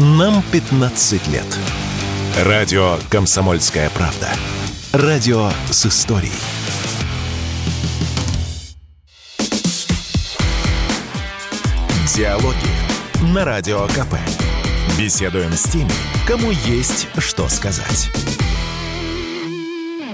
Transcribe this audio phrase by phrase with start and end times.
[0.00, 1.58] Нам 15 лет.
[2.44, 4.28] Радио «Комсомольская правда».
[4.92, 6.30] Радио с историей.
[12.14, 14.14] Диалоги на Радио КП.
[14.96, 15.90] Беседуем с теми,
[16.28, 18.08] кому есть что сказать.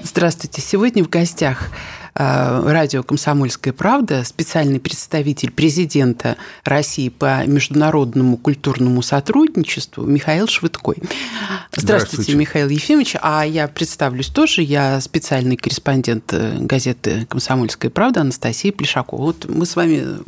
[0.02, 0.62] Здравствуйте.
[0.62, 1.68] Сегодня в гостях
[2.14, 10.96] радио «Комсомольская правда», специальный представитель президента России по международному культурному сотрудничеству Михаил Швыдкой.
[11.72, 13.16] Здравствуйте, Здравствуйте, Михаил Ефимович.
[13.20, 14.62] А я представлюсь тоже.
[14.62, 19.20] Я специальный корреспондент э, газеты «Комсомольская правда» Анастасия Плешакова.
[19.20, 20.18] Вот мы с вами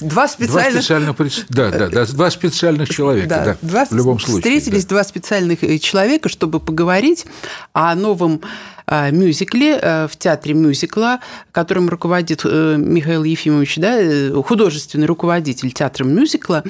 [0.00, 0.72] два специальных...
[0.72, 3.84] Два специальных, да, да, да, два специальных человека, да, да два...
[3.84, 4.40] в любом случае.
[4.40, 4.96] Встретились да.
[4.96, 7.26] два специальных э, человека, чтобы поговорить
[7.74, 8.77] о новом Э,
[9.10, 11.20] мюзикле, э, в театре мюзикла,
[11.52, 16.64] которым руководит э, Михаил Ефимович, да, художественный руководитель театра мюзикла.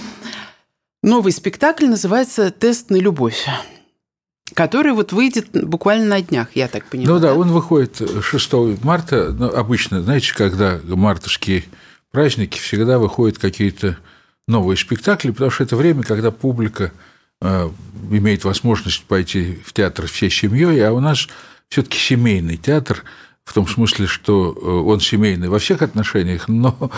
[1.03, 3.47] Новый спектакль называется «Тест на любовь»
[4.55, 7.15] который вот выйдет буквально на днях, я так понимаю.
[7.15, 7.35] Ну да, да?
[7.35, 9.31] он выходит 6 марта.
[9.39, 11.65] Ну, обычно, знаете, когда мартовские
[12.11, 13.99] праздники, всегда выходят какие-то
[14.47, 16.93] новые спектакли, потому что это время, когда публика
[18.11, 21.29] имеет возможность пойти в театр всей семьей, а у нас
[21.69, 23.05] все-таки семейный театр,
[23.49, 26.91] в том смысле, что э, он семейный во всех отношениях, но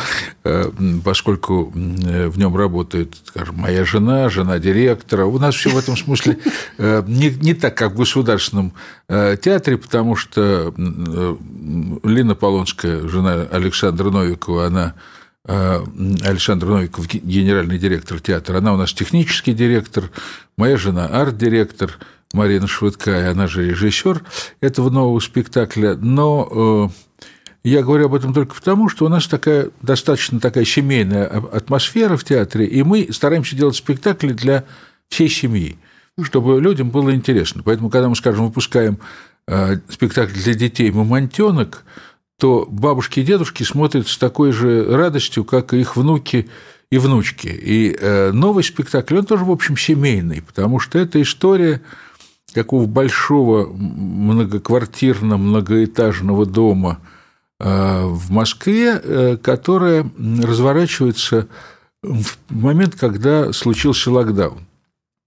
[0.42, 0.70] э,
[1.04, 6.38] поскольку в нем работает, скажем, моя жена, жена директора, у нас все в этом смысле
[6.78, 8.72] э, не, не так, как в государственном
[9.08, 14.94] театре, потому что Лина Полонская, жена Александра Новикова, она
[15.44, 20.10] Александр Новиков, генеральный директор театра, она у нас технический директор,
[20.56, 21.98] моя жена арт-директор–
[22.32, 24.22] Марина Швыдкая, она же режиссер
[24.60, 27.28] этого нового спектакля, но э,
[27.64, 32.24] я говорю об этом только потому, что у нас такая достаточно такая семейная атмосфера в
[32.24, 34.64] театре, и мы стараемся делать спектакли для
[35.08, 35.76] всей семьи,
[36.22, 37.62] чтобы людям было интересно.
[37.64, 38.98] Поэтому, когда мы, скажем, выпускаем
[39.48, 41.84] э, спектакль для детей «Мамонтенок»,
[42.38, 46.48] то бабушки и дедушки смотрят с такой же радостью, как и их внуки
[46.90, 47.48] и внучки.
[47.48, 51.82] И э, новый спектакль, он тоже, в общем, семейный, потому что это история
[52.52, 57.00] какого большого многоквартирного, многоэтажного дома
[57.58, 61.48] э, в Москве, э, которая разворачивается
[62.02, 64.66] в момент, когда случился локдаун.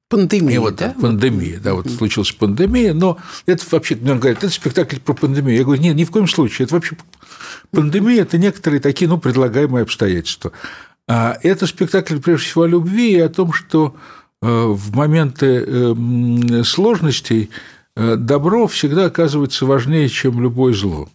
[0.09, 0.95] Пандемия, и вот, да?
[0.99, 3.17] Пандемия, да, вот случилась пандемия, но
[3.47, 5.57] это вообще, мне говорят, это спектакль про пандемию.
[5.57, 6.95] Я говорю, нет, ни в коем случае, это вообще
[7.71, 10.51] пандемия, это некоторые такие, ну, предлагаемые обстоятельства.
[11.07, 13.95] А это спектакль, прежде всего, о любви и о том, что
[14.43, 17.49] в моменты э, сложностей
[17.95, 21.07] э, добро всегда оказывается важнее, чем любое зло.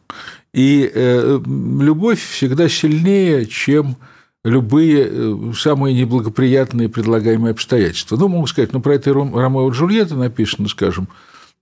[0.55, 3.97] И любовь всегда сильнее, чем
[4.45, 8.17] любые самые неблагоприятные предлагаемые обстоятельства.
[8.17, 11.07] Ну, могу сказать, ну, про это Ромео и Джульетта написано, скажем,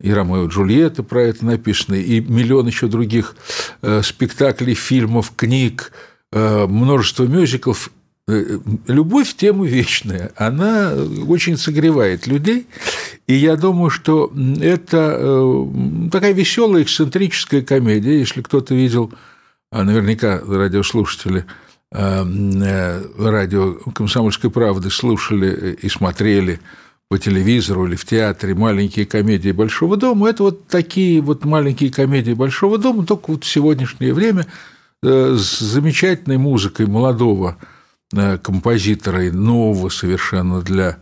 [0.00, 3.34] и Ромео и Джульетта про это написано, и миллион еще других
[4.02, 5.90] спектаклей, фильмов, книг,
[6.32, 10.94] множество мюзиклов Э, любовь– тема вечная, она
[11.28, 12.66] очень согревает людей,
[13.28, 15.66] и я думаю, что это э,
[16.10, 19.12] такая веселая эксцентрическая комедия, если кто-то видел,
[19.70, 21.44] а наверняка радиослушатели
[21.92, 26.58] э, радио «Комсомольской правды» слушали и смотрели
[27.08, 30.30] по телевизору или в театре маленькие комедии Большого дома.
[30.30, 34.46] Это вот такие вот маленькие комедии Большого дома, только вот в сегодняшнее время
[35.04, 37.75] с замечательной музыкой молодого Э,
[38.12, 40.98] композитора и нового совершенно для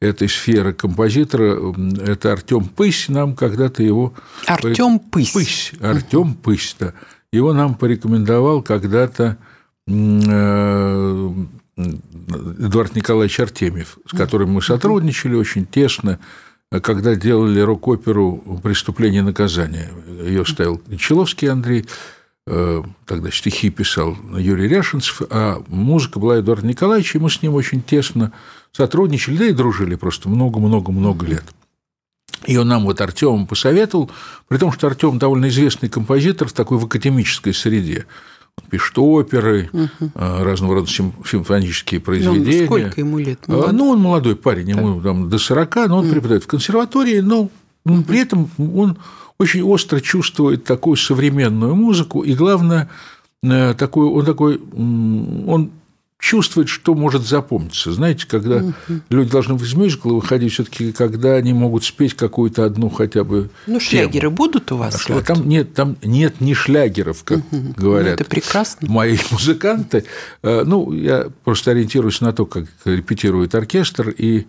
[0.00, 1.74] этой сферы композитора.
[2.04, 4.14] Это Артем Пысь нам когда-то его
[4.46, 5.30] Артем Пысь.
[5.30, 6.94] Пысь Артем Пысь да.
[7.32, 9.36] Его нам порекомендовал когда-то
[9.86, 11.30] э,
[11.76, 16.18] Эдуард Николаевич Артемьев, с которым мы сотрудничали очень тесно,
[16.82, 19.90] когда делали рок-оперу «Преступление и наказание».
[20.22, 21.86] Ее ставил Нечеловский Андрей, Э,
[23.04, 27.82] тогда стихи писал Юрий Ряшинцев, а музыка была Эдуард Николаевич, и мы с ним очень
[27.82, 28.32] тесно
[28.72, 31.44] сотрудничали, да и дружили просто много-много-много лет.
[32.46, 34.10] И он нам вот Артем посоветовал,
[34.46, 38.06] при том, что Артем довольно известный композитор в такой в академической среде.
[38.56, 40.10] Он пишет оперы, угу.
[40.14, 42.60] разного рода симфонические произведения.
[42.60, 43.40] Ну, сколько ему лет?
[43.46, 43.72] А, молодой?
[43.72, 46.12] Ну, он молодой парень, ему там, до 40, но он угу.
[46.12, 47.50] преподает в консерватории, но
[47.84, 48.98] при этом он
[49.38, 52.88] очень остро чувствует такую современную музыку, и главное,
[53.42, 55.70] э, такой, он такой, он
[56.18, 57.92] чувствует, что может запомниться.
[57.92, 58.74] Знаете, когда угу.
[59.08, 63.50] люди должны из мюзикла выходить, все таки когда они могут спеть какую-то одну хотя бы
[63.66, 64.34] Ну, шлягеры тему.
[64.34, 65.08] будут у вас?
[65.08, 65.26] А вот?
[65.26, 67.74] Там нет, там нет ни шлягеров, как угу.
[67.76, 68.18] говорят.
[68.18, 68.90] Ну, это прекрасно.
[68.90, 70.04] Мои музыканты.
[70.42, 74.46] Э, ну, я просто ориентируюсь на то, как репетирует оркестр, и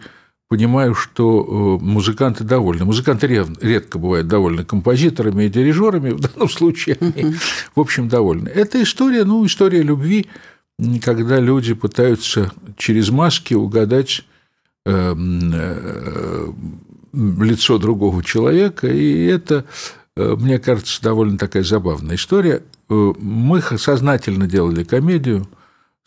[0.50, 2.84] понимаю, что музыканты довольны.
[2.84, 7.36] Музыканты редко бывают довольны композиторами и дирижерами, в данном случае они,
[7.76, 8.50] в общем, довольны.
[8.50, 10.26] Это история, ну, история любви,
[11.02, 14.26] когда люди пытаются через маски угадать
[14.86, 15.38] лицо
[17.78, 19.66] другого человека, и это,
[20.16, 22.64] мне кажется, довольно такая забавная история.
[22.88, 25.48] Мы сознательно делали комедию,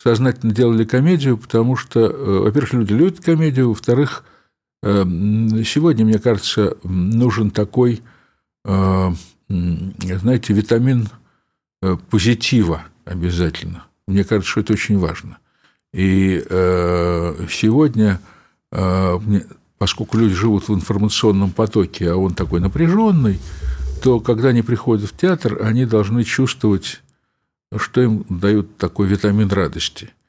[0.01, 2.09] сознательно делали комедию, потому что,
[2.43, 4.32] во-первых, люди любят комедию, во-вторых, Эм,
[4.83, 8.01] сегодня, мне кажется, нужен такой,
[8.65, 9.11] э,
[9.47, 11.07] знаете, витамин
[11.81, 13.85] э, позитива обязательно.
[14.07, 15.37] Мне кажется, что это очень важно.
[15.93, 18.19] И э, сегодня,
[19.77, 23.39] поскольку люди живут в информационном потоке, а он такой напряженный,
[24.01, 27.01] то когда они приходят в театр, они должны чувствовать,
[27.77, 30.09] что им дают такой витамин радости–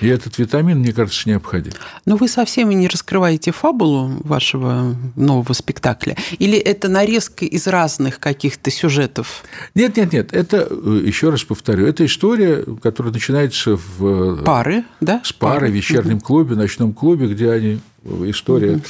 [0.00, 1.72] и этот витамин, мне кажется, необходим.
[2.06, 6.16] Но вы совсем не раскрываете фабулу вашего нового спектакля?
[6.38, 9.44] Или это нарезка из разных каких-то сюжетов?
[9.74, 10.32] Нет, нет, нет.
[10.32, 14.40] Это, э, еще раз повторю, это история, которая начинается в...
[14.40, 15.20] Э, пары, да?
[15.24, 16.24] С пары, в вечернем угу.
[16.24, 17.80] клубе, ночном клубе, где они
[18.24, 18.80] история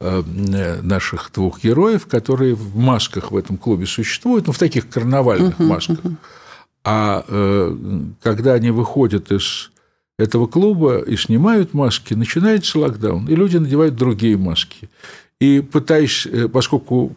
[0.00, 0.24] угу.
[0.82, 5.68] наших двух героев, которые в масках в этом клубе существуют, ну, в таких карнавальных угу,
[5.68, 5.98] масках.
[6.04, 6.16] Угу.
[6.86, 7.24] А
[8.22, 9.70] когда они выходят из
[10.18, 14.88] этого клуба и снимают маски, начинается локдаун, и люди надевают другие маски.
[15.40, 17.12] И пытаясь, э, поскольку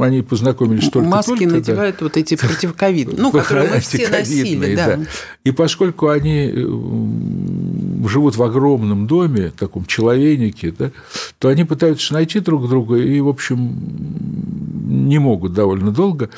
[0.00, 4.74] они познакомились только Маски только, надевают да, вот эти противоковидные, ну, которые мы все носили.
[4.74, 4.96] Да.
[4.96, 5.04] Да.
[5.44, 10.90] И поскольку они э, живут в огромном доме, таком человейнике, да,
[11.38, 13.78] то они пытаются найти друг друга и, в общем,
[15.06, 16.30] не могут довольно долго.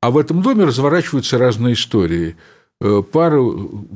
[0.00, 2.34] А в этом доме разворачиваются разные истории–
[2.84, 3.40] Э, пара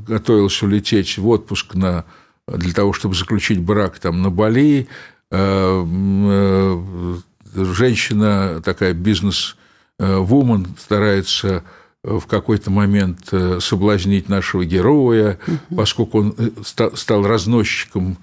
[0.07, 2.05] готовилась улететь в отпуск на,
[2.47, 4.87] для того, чтобы заключить брак там, на Бали.
[5.33, 7.17] Э, э,
[7.57, 11.65] женщина, такая бизнес-вумен, старается
[12.05, 15.41] в какой-то момент соблазнить нашего героя,
[15.75, 18.19] поскольку он стал разносчиком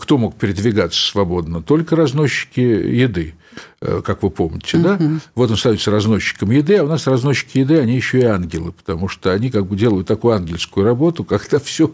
[0.00, 1.62] кто мог передвигаться свободно?
[1.62, 3.34] Только разносчики еды,
[3.80, 4.98] как вы помните, да?
[5.34, 9.08] Вот он становится разносчиком еды, а у нас разносчики еды, они еще и ангелы, потому
[9.08, 11.92] что они как бы делают такую ангельскую работу, когда все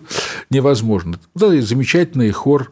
[0.51, 1.19] невозможно.
[1.35, 2.71] Да, и замечательный хор,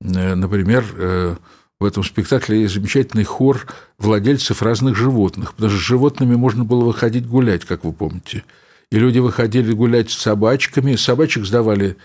[0.00, 1.38] э, например,
[1.80, 3.66] в этом спектакле есть замечательный хор
[3.98, 8.44] владельцев разных животных, потому что с животными можно было выходить гулять, как вы помните.
[8.90, 11.96] И люди выходили гулять с собачками, собачек сдавали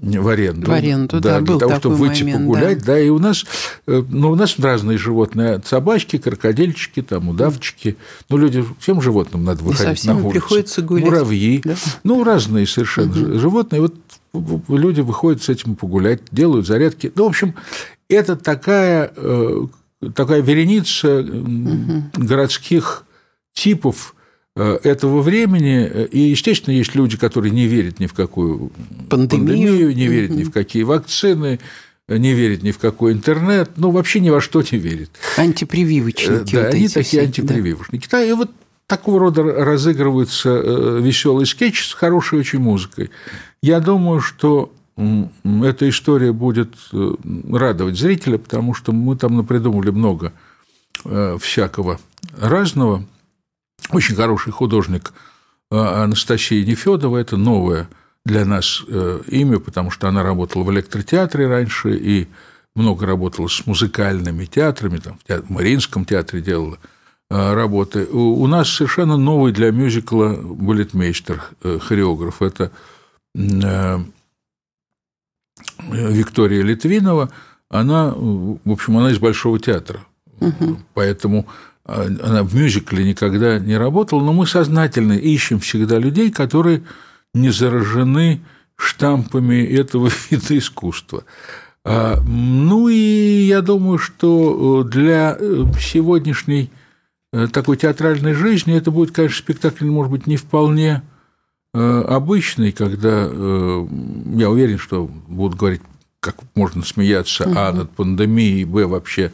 [0.00, 0.70] в аренду.
[0.70, 2.84] В аренду, да, да для того, чтобы выйти момент, погулять, да.
[2.86, 3.44] да, и у нас,
[3.86, 7.96] э, ну, у нас разные животные, собачки, крокодильчики, там, удавчики,
[8.30, 10.30] ну, люди, всем животным надо выходить на улицу.
[10.30, 11.04] приходится гулять.
[11.04, 11.74] Муравьи, да?
[12.02, 13.38] ну, разные совершенно угу.
[13.38, 13.94] животные, вот
[14.68, 17.54] люди выходят с этим погулять, делают зарядки, ну, в общем,
[18.08, 19.66] это такая, э,
[20.14, 22.04] такая вереница угу.
[22.16, 23.04] городских
[23.52, 24.14] типов,
[24.56, 25.88] этого времени.
[25.90, 28.72] Э, и, естественно, есть люди, которые не верят ни в какую
[29.08, 31.60] пандемию, пандемию не верят ни в какие вакцины,
[32.08, 35.10] не верят ни в какой интернет, ну, вообще ни во что не верят.
[35.36, 36.52] Антипрививочники.
[36.52, 38.08] Да, вот они такие все, антипрививочники.
[38.10, 38.24] Да.
[38.24, 38.50] И вот
[38.88, 43.10] такого рода разыгрывается э, веселый скетч с хорошей очень музыкой.
[43.62, 44.72] Я думаю, что
[45.62, 50.32] эта история будет радовать зрителя, потому что мы там напридумывали много
[51.38, 52.00] всякого
[52.38, 53.06] разного.
[53.90, 55.12] Очень хороший художник
[55.70, 57.16] э, Анастасия Нефедова.
[57.16, 57.88] Это новое
[58.24, 62.28] для нас э, имя, потому что она работала в электротеатре раньше и
[62.74, 66.78] много работала с музыкальными театрами, там, в Мариинском театре делала
[67.30, 68.04] э, работы.
[68.06, 71.42] У нас совершенно новый для мюзикла балетмейстер,
[71.80, 72.42] хореограф.
[72.42, 72.70] Это
[75.82, 77.30] Виктория Литвинова.
[77.68, 80.00] Она, в общем, она из Большого театра.
[80.40, 80.78] Угу.
[80.94, 81.46] Поэтому
[81.90, 86.82] она в мюзикле никогда не работала, но мы сознательно ищем всегда людей, которые
[87.34, 88.40] не заражены
[88.76, 91.24] штампами этого вида искусства.
[91.84, 96.70] А, ну и я думаю, что для э, сегодняшней
[97.32, 101.02] э, такой театральной жизни это будет, конечно, спектакль, может быть, не вполне
[101.72, 105.82] э, обычный, когда я уверен, что будут говорить,
[106.20, 109.32] как можно смеяться, а над пандемией, б вообще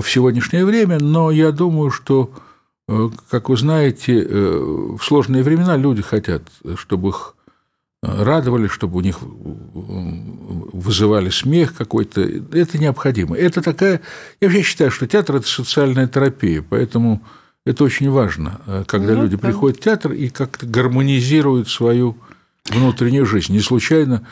[0.00, 2.30] в сегодняшнее время, но я думаю, что,
[2.88, 6.42] э, как вы знаете, э, в сложные времена люди хотят,
[6.76, 7.34] чтобы их
[8.02, 9.18] э, радовали, чтобы у них
[10.72, 12.20] вызывали смех какой-то.
[12.20, 13.36] Это необходимо.
[13.36, 14.00] Это такая...
[14.40, 17.22] Я вообще считаю, что театр– это социальная терапия, поэтому
[17.64, 19.46] это очень важно, когда ну, люди да.
[19.46, 22.16] приходят в театр и как-то гармонизируют свою
[22.68, 23.52] внутреннюю жизнь.
[23.52, 24.26] Не случайно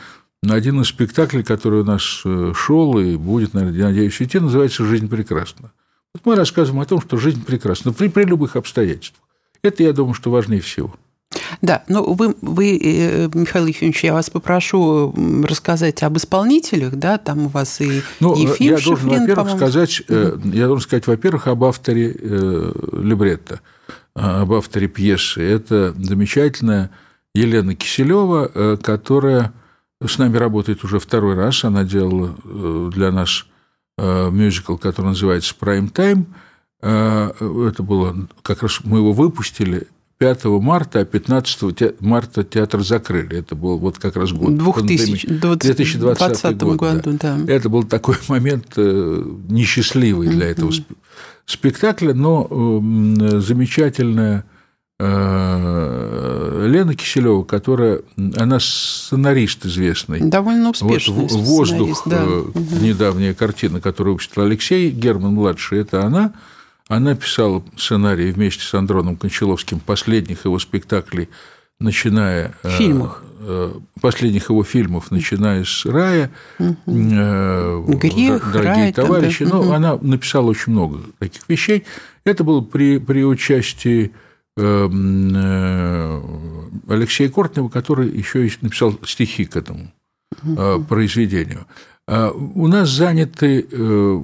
[0.47, 5.71] один из спектаклей, который у нас шел и будет, наверное, надеюсь, идти, называется «Жизнь прекрасна».
[6.13, 9.23] Вот мы рассказываем о том, что жизнь прекрасна при, при любых обстоятельствах.
[9.61, 10.95] Это, я думаю, что важнее всего.
[11.61, 17.45] Да, но вы, вы, э, Михаил Ефимович, я вас попрошу рассказать об исполнителях, да, там
[17.45, 20.49] у вас и ну, Ефим я должен, во-первых, сказать, угу.
[20.51, 23.61] я должен сказать, во-первых, об авторе э, либретто,
[24.13, 25.41] об авторе пьесы.
[25.41, 26.89] Это замечательная
[27.33, 29.53] Елена Киселева, которая
[30.07, 31.63] с нами работает уже второй раз.
[31.63, 32.35] Она делала
[32.91, 33.45] для нас
[33.97, 36.25] мюзикл, который называется «Prime Time».
[36.81, 39.87] Это было как раз мы его выпустили
[40.21, 43.39] 5 марта, а 15 марта театр закрыли.
[43.39, 46.77] Это был вот как раз год 2020, 2020 год.
[46.77, 47.37] году, да.
[47.39, 47.51] да.
[47.51, 50.71] Это был такой момент э, несчастливый для этого
[51.47, 52.47] спектакля, но
[53.39, 54.43] замечательная э,
[56.67, 58.01] Лена Киселева, которая,
[58.37, 60.21] она сценарист известный.
[60.21, 62.23] Довольно успешный вот, «Воздух», да.
[62.23, 62.53] угу.
[62.81, 66.33] недавняя картина, которую выпустил Алексей Герман-младший, это она–
[66.91, 71.29] она писала сценарий вместе с Андроном Кончаловским последних его спектаклей,
[71.79, 72.53] начиная...
[72.63, 73.23] В фильмах.
[73.39, 76.75] Э, последних его фильмов, начиная с «Рая», угу.
[76.85, 79.45] Грех, «Дорогие рай, товарищи».
[79.45, 79.55] Тогда.
[79.55, 79.71] Но угу.
[79.71, 81.85] она написала очень много таких вещей.
[82.25, 84.11] Это было при, при участии
[86.87, 89.91] Алексея Кортнева, который еще и написал стихи к этому
[90.43, 90.83] угу.
[90.83, 91.65] произведению.
[92.07, 94.21] А, у нас заняты э,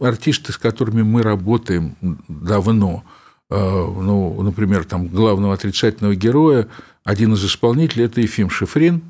[0.00, 1.96] артисты, с которыми мы работаем
[2.28, 3.04] давно.
[3.50, 6.66] Ну, например, там главного отрицательного героя,
[7.04, 9.02] один из исполнителей– это Ефим Шифрин,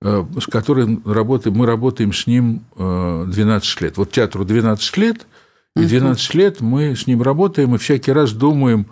[0.00, 3.36] э, с которым работаем, мы работаем с ним 12
[3.82, 3.96] э, лет.
[3.96, 5.26] Вот театру 12 лет,
[5.76, 8.86] и 12 лет мы с ним работаем, и всякий раз думаем,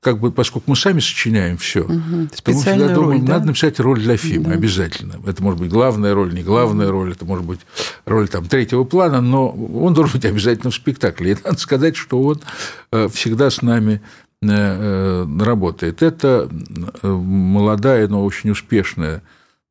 [0.00, 1.92] как бы, поскольку мы сами сочиняем все, угу.
[1.92, 3.34] мы всегда роль, думаем, да?
[3.34, 4.54] надо написать роль для фильма да.
[4.54, 5.20] обязательно.
[5.26, 7.60] Это может быть главная роль, не главная роль, это может быть
[8.06, 11.32] роль там, третьего плана, но он должен быть обязательно в спектакле.
[11.32, 12.40] И надо сказать, что он
[12.92, 14.00] э, всегда с нами
[14.40, 16.02] э, э, работает.
[16.02, 16.48] Это
[17.02, 19.22] молодая, но очень успешная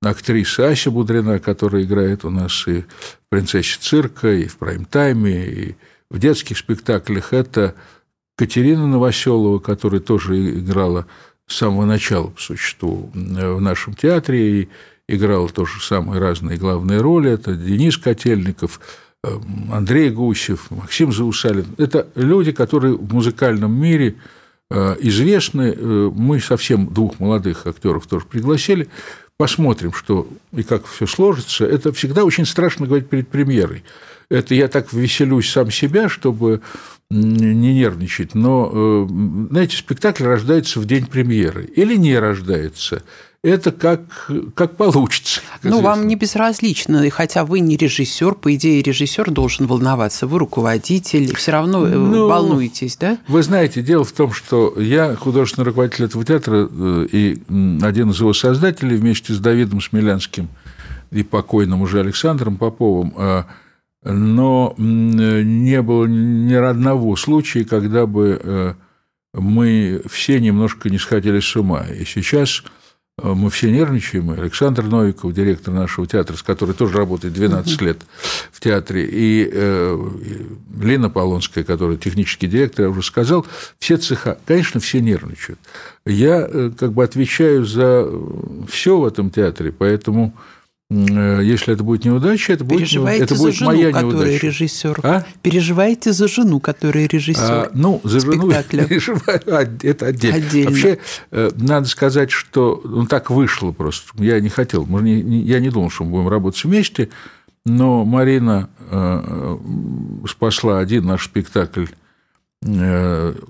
[0.01, 2.85] актриса Ася Будрина, которая играет у нас и в
[3.29, 5.75] «Принцессе цирка», и в «Прайм-тайме», и
[6.09, 7.33] в детских спектаклях.
[7.33, 7.75] Это
[8.39, 11.07] Катерина Новоселова, которая тоже играла
[11.45, 14.69] с самого начала, по существу, в нашем театре, и
[15.09, 17.31] играла тоже самые разные главные роли.
[17.31, 18.79] Это Денис Котельников,
[19.25, 19.37] э,
[19.73, 21.65] Андрей Гусев, Максим Заусалин.
[21.77, 24.15] Это люди, которые в музыкальном мире
[24.71, 25.75] э, известны.
[25.75, 28.87] Э, мы совсем двух молодых актеров тоже пригласили.
[29.35, 31.65] Посмотрим, что и как все сложится.
[31.65, 33.83] Это всегда очень страшно говорить перед премьерой.
[34.29, 36.61] Это я так веселюсь сам себя, чтобы
[37.11, 39.07] не нервничать, но, э,
[39.49, 43.01] знаете, спектакль рождается в день премьеры или не рождается.
[43.41, 45.41] Это как, как получится.
[45.61, 50.27] Как ну, вам не безразлично, и хотя вы не режиссер, по идее, режиссер должен волноваться,
[50.27, 53.17] вы руководитель, все равно э, ну, волнуетесь, да?
[53.27, 57.41] Вы знаете, дело в том, что я художественный руководитель этого театра э, и
[57.81, 60.47] один из его создателей вместе с Давидом Смелянским
[61.09, 63.47] и покойным уже Александром Поповым а
[64.03, 68.73] но не было ни одного случая, когда бы э,
[69.33, 71.85] мы все немножко не сходили с ума.
[71.85, 72.63] И сейчас
[73.17, 74.29] э, мы все нервничаем.
[74.31, 77.99] Александр Новиков, директор нашего театра, с которой тоже работает 12 лет
[78.53, 79.97] в театре, и э,
[80.81, 83.45] Лена Полонская, которая технический директор, я уже сказал,
[83.79, 85.59] все цеха, конечно, все нервничают.
[86.05, 88.09] Я как бы отвечаю за
[88.69, 90.33] все в этом театре, поэтому
[90.91, 94.47] если это будет неудача, это будет, это будет за жену, моя неудача.
[94.47, 94.99] режиссер.
[95.03, 95.23] А?
[95.43, 97.43] Переживаете за жену, которая режиссер.
[97.43, 99.39] А, ну, за жену переживаю,
[99.83, 100.37] это отдельно.
[100.37, 100.71] отдельно.
[100.71, 100.97] Вообще,
[101.29, 104.11] э, надо сказать, что ну, так вышло просто.
[104.23, 107.09] Я не хотел, я не думал, что мы будем работать вместе,
[107.67, 109.57] но Марина э,
[110.27, 111.85] спасла один наш спектакль,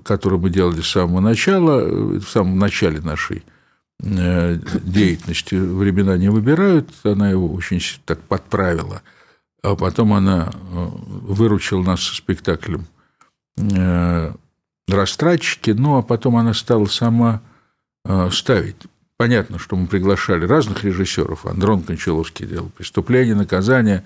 [0.04, 1.80] который мы делали с самого начала,
[2.18, 3.46] в самом начале нашей Э,
[4.02, 9.02] деятельности времена не выбирают, она его очень так подправила.
[9.62, 12.86] А потом она э, выручила нас со спектаклем
[13.58, 14.32] э,
[14.88, 17.42] «Растратчики», ну, а потом она стала сама
[18.32, 18.76] ставить.
[19.18, 21.44] Понятно, что мы приглашали разных режиссеров.
[21.44, 24.04] Андрон Кончаловский делал «Преступление, наказание»,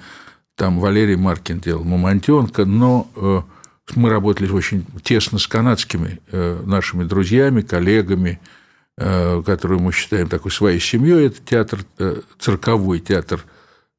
[0.57, 3.09] там Валерий Маркин делал «Мамонтенка», но
[3.95, 6.19] мы работали очень тесно с канадскими
[6.67, 8.63] нашими друзьями, коллегами, Э,
[8.97, 13.45] которую мы считаем такой своей семьей, это театр, э, цирковой театр,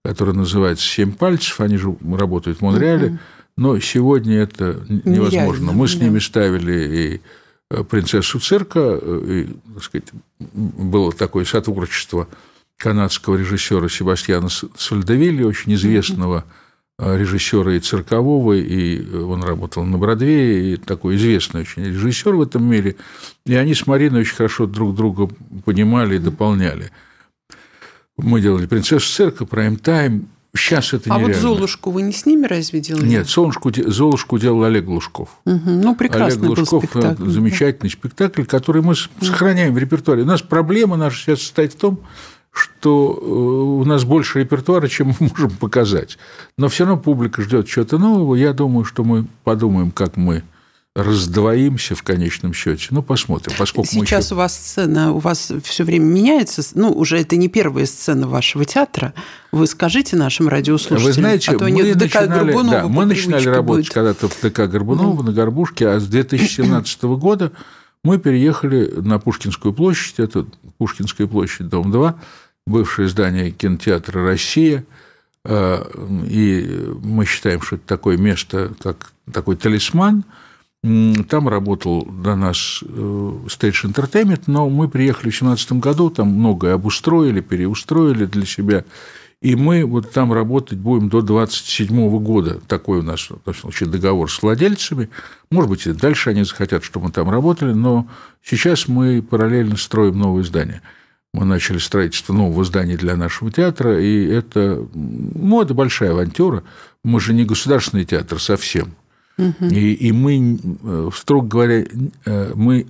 [0.04, 3.20] который называется «Семь пальцев», они же работают в Монреале,
[3.58, 5.72] но сегодня это невозможно.
[5.74, 7.22] Мы с ними ставили и
[7.72, 10.08] э, принцессу цирка, и, так сказать,
[10.40, 12.28] было такое сотворчество
[12.78, 16.46] канадского режиссера Себастьяна Сальдовилли, очень известного
[16.98, 22.64] режиссера и циркового, и он работал на Бродвее, и такой известный очень режиссер в этом
[22.64, 22.96] мире.
[23.46, 25.30] И они с Мариной очень хорошо друг друга
[25.66, 26.92] понимали и дополняли.
[28.18, 31.36] Мы делали «Принцессу цирка», «Прайм-тайм», Сейчас это а нереально.
[31.36, 33.06] А вот Золушку вы не с ними разве делали?
[33.06, 35.30] Нет, Золушку, Золушку делал Олег Глушков.
[35.46, 35.70] Угу.
[35.70, 37.30] Ну, прекрасный Олег Глушков был спектакль.
[37.30, 40.24] замечательный спектакль, который мы сохраняем в репертуаре.
[40.24, 42.00] У нас проблема наша сейчас состоит в том,
[42.58, 46.18] что э, у нас больше репертуара, чем мы можем показать.
[46.58, 48.36] Но все равно публика ждет чего-то нового.
[48.36, 50.44] Я думаю, что мы подумаем, как мы
[50.96, 52.88] раздвоимся в конечном счете.
[52.92, 54.36] Ну, посмотрим, поскольку Сейчас еще...
[54.36, 56.62] у вас сцена, у вас все время меняется.
[56.74, 59.14] Ну, уже это не первая сцена вашего театра.
[59.52, 63.88] Вы скажите нашим радиослушателям, Вы знаете, а то мы ДК начинали, да, мы начинали работать
[63.88, 63.94] будет.
[63.94, 65.26] когда-то в ДК Горбунова mm.
[65.26, 67.52] на Горбушке, а с 2017 года
[68.06, 70.46] мы переехали на Пушкинскую площадь, это
[70.78, 72.16] Пушкинская площадь, дом 2,
[72.66, 74.86] бывшее здание кинотеатра «Россия»,
[75.48, 80.24] и мы считаем, что это такое место, как такой талисман–
[81.30, 87.42] там работал до нас Stage Entertainment, но мы приехали в 2017 году, там многое обустроили,
[87.42, 88.86] переустроили для себя,
[89.42, 92.60] и мы вот там работать будем до 2027 года.
[92.68, 95.10] Такой у нас в том случае, договор с владельцами.
[95.50, 98.08] Может быть, и дальше они захотят, чтобы мы там работали, но
[98.44, 100.84] сейчас мы параллельно строим новое здание.
[101.36, 106.64] Мы начали строительство нового здания для нашего театра, и это, ну, это большая авантюра.
[107.04, 108.96] Мы же не государственный театр совсем.
[109.38, 110.58] И, и мы,
[111.14, 111.86] строго говоря,
[112.56, 112.88] мы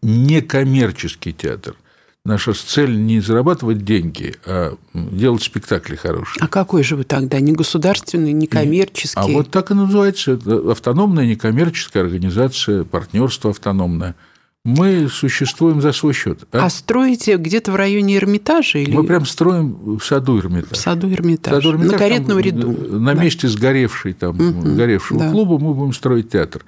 [0.00, 1.76] не коммерческий театр.
[2.24, 6.42] Наша цель не зарабатывать деньги, а делать спектакли хорошие.
[6.42, 7.40] А какой же вы тогда?
[7.40, 9.20] Не государственный, не коммерческий?
[9.20, 10.32] А вот так и называется.
[10.32, 14.14] Это автономная некоммерческая организация, партнерство автономное.
[14.64, 16.44] Мы существуем за свой счет.
[16.52, 18.78] А, а строите где-то в районе Эрмитажа?
[18.78, 18.94] Или...
[18.94, 20.78] Мы прям строим в саду Эрмитаж.
[20.78, 21.54] В саду Эрмитаж.
[21.54, 22.98] Саду Эрмитаж на каретном там, ряду.
[23.00, 23.22] На да.
[23.22, 25.30] месте сгоревшей, там, угу, горевшего да.
[25.32, 26.64] клуба мы будем строить театр.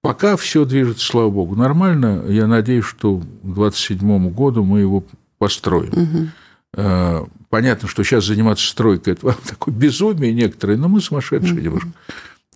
[0.00, 2.24] Пока все движется, слава богу, нормально.
[2.28, 5.02] Я надеюсь, что к 2027 году мы его
[5.38, 6.30] построим.
[6.76, 7.30] Угу.
[7.50, 11.60] Понятно, что сейчас заниматься стройкой– это такое безумие некоторые, но мы сумасшедшие угу.
[11.60, 11.88] немножко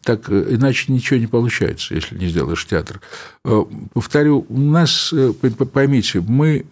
[0.09, 3.03] так иначе ничего не получается, если не сделаешь театр.
[3.93, 5.13] Повторю, у нас,
[5.75, 6.65] поймите, мы,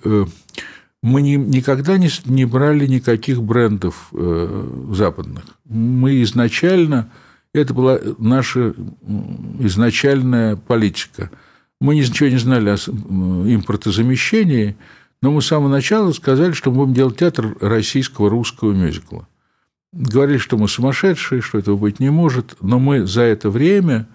[1.02, 4.10] мы не, никогда не, не брали никаких брендов
[4.90, 5.44] западных.
[5.66, 7.10] Мы изначально,
[7.52, 8.72] это была наша
[9.58, 11.30] изначальная политика.
[11.78, 14.78] Мы ничего не знали о импортозамещении,
[15.20, 19.28] но мы с самого начала сказали, что мы будем делать театр российского русского мюзикла
[19.96, 24.06] говорили, что мы сумасшедшие, что этого быть не может, но мы за это время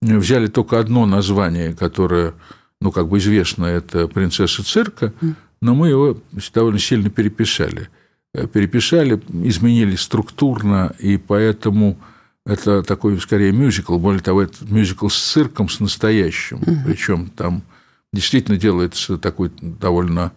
[0.00, 2.34] взяли только одно название, которое,
[2.80, 5.12] ну, как бы известно, это «Принцесса цирка»,
[5.62, 6.18] но мы его
[6.54, 7.88] довольно сильно переписали.
[8.52, 11.98] Переписали, изменили структурно, и поэтому
[12.44, 13.98] это такой, скорее, мюзикл.
[13.98, 16.60] Более того, это мюзикл с цирком, с настоящим.
[16.84, 17.62] Причем там
[18.12, 20.32] действительно делается такой довольно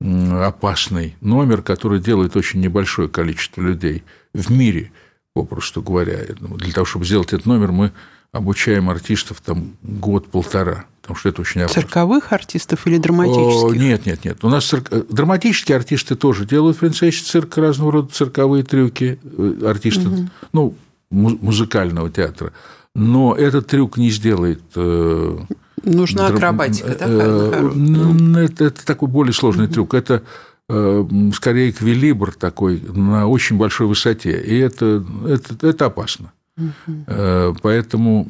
[0.00, 4.92] опасный номер, который делает очень небольшое количество людей в мире,
[5.34, 6.18] попросту говоря.
[6.38, 7.92] Для того, чтобы сделать этот номер, мы
[8.32, 11.82] обучаем артистов там год-полтора, потому что это очень опасно.
[11.82, 13.64] Цирковых артистов или драматических?
[13.64, 14.38] О, нет, нет, нет.
[14.42, 14.86] У нас цирк...
[14.90, 20.28] Э, драматические артисты тоже делают в принцессе цирк разного рода цирковые трюки, э, артисты, угу.
[20.52, 20.74] ну,
[21.10, 22.52] музыкального театра.
[22.94, 25.38] Но этот трюк не сделает э,
[25.84, 27.06] Нужна акробатика, да?
[27.06, 29.94] Ну, это, это такой более сложный трюк.
[29.94, 30.22] Это
[30.68, 34.40] э, скорее эквилибр такой на очень большой высоте.
[34.40, 36.32] И это, это, это опасно.
[36.58, 37.58] Mm-hmm.
[37.62, 38.26] Поэтому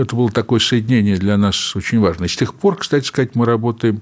[0.00, 2.24] это было такое соединение для нас очень важно.
[2.24, 4.00] И с тех пор, кстати сказать, мы работаем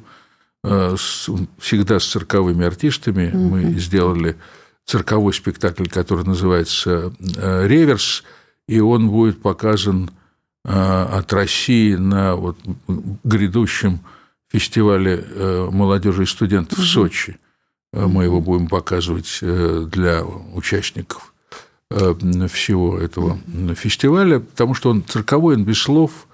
[0.64, 3.32] с, всегда с цирковыми артистами.
[3.34, 4.36] Мы сделали
[4.84, 8.22] цирковой спектакль, который называется «Реверс»,
[8.68, 10.21] и он будет показан Э,
[10.64, 12.56] от России на вот
[13.24, 14.00] грядущем
[14.52, 17.38] фестивале э, молодежи и студентов в Сочи.
[17.92, 21.34] Э, мы его будем показывать для участников
[21.90, 23.38] всего этого
[23.74, 26.26] фестиваля, потому что он цирковой, он без слов,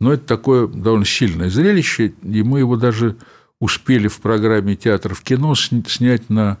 [0.00, 3.16] но это такое довольно сильное зрелище, и мы его даже
[3.60, 6.56] успели в программе «Театр в кино» снять на,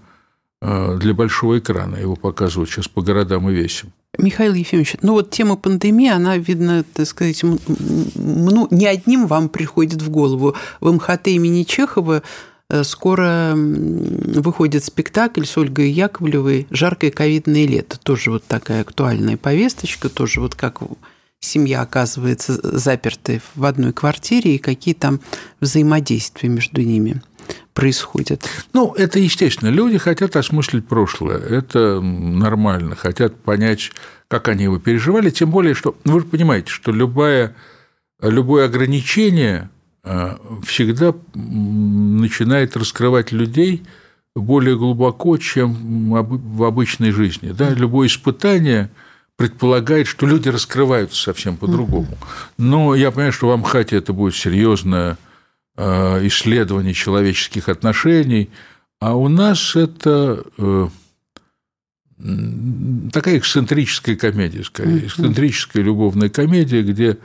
[0.60, 1.96] для большого экрана.
[1.96, 3.94] Его показывают сейчас по городам и весям.
[4.18, 10.02] Михаил Ефимович, ну вот тема пандемии, она, видно, так сказать, ну, не одним вам приходит
[10.02, 10.54] в голову.
[10.80, 12.22] В МХТ имени Чехова
[12.68, 17.98] э, скоро выходит спектакль с Ольгой Яковлевой «Жаркое ковидное лето».
[17.98, 20.82] Тоже вот такая актуальная повесточка, тоже вот как
[21.44, 25.20] семья оказывается запертой в одной квартире и какие там
[25.60, 27.22] взаимодействия между ними
[27.72, 28.48] происходят?
[28.72, 29.68] Ну, это естественно.
[29.68, 31.38] Люди хотят осмыслить прошлое.
[31.38, 32.96] Это нормально.
[32.96, 33.92] Хотят понять,
[34.28, 35.30] как они его переживали.
[35.30, 37.54] Тем более, что ну, вы же понимаете, что любое,
[38.20, 39.70] любое ограничение
[40.04, 43.82] э, всегда начинает раскрывать людей
[44.34, 47.52] более глубоко, чем в обычной жизни.
[47.52, 47.70] Да?
[47.70, 48.90] Любое испытание
[49.36, 52.16] предполагает, что люди раскрываются совсем по-другому.
[52.56, 55.18] Но я понимаю, что в Амхате это будет серьезное
[55.76, 58.50] э, исследование человеческих отношений,
[59.00, 60.88] а у нас это э,
[63.12, 67.18] такая эксцентрическая комедия, скорее, эксцентрическая любовная комедия, где,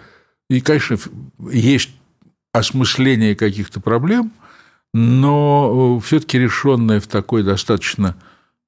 [0.49, 0.97] и, конечно,
[1.51, 1.91] есть
[2.51, 4.31] осмысление каких-то проблем,
[4.93, 8.15] но все-таки решенная в такой достаточно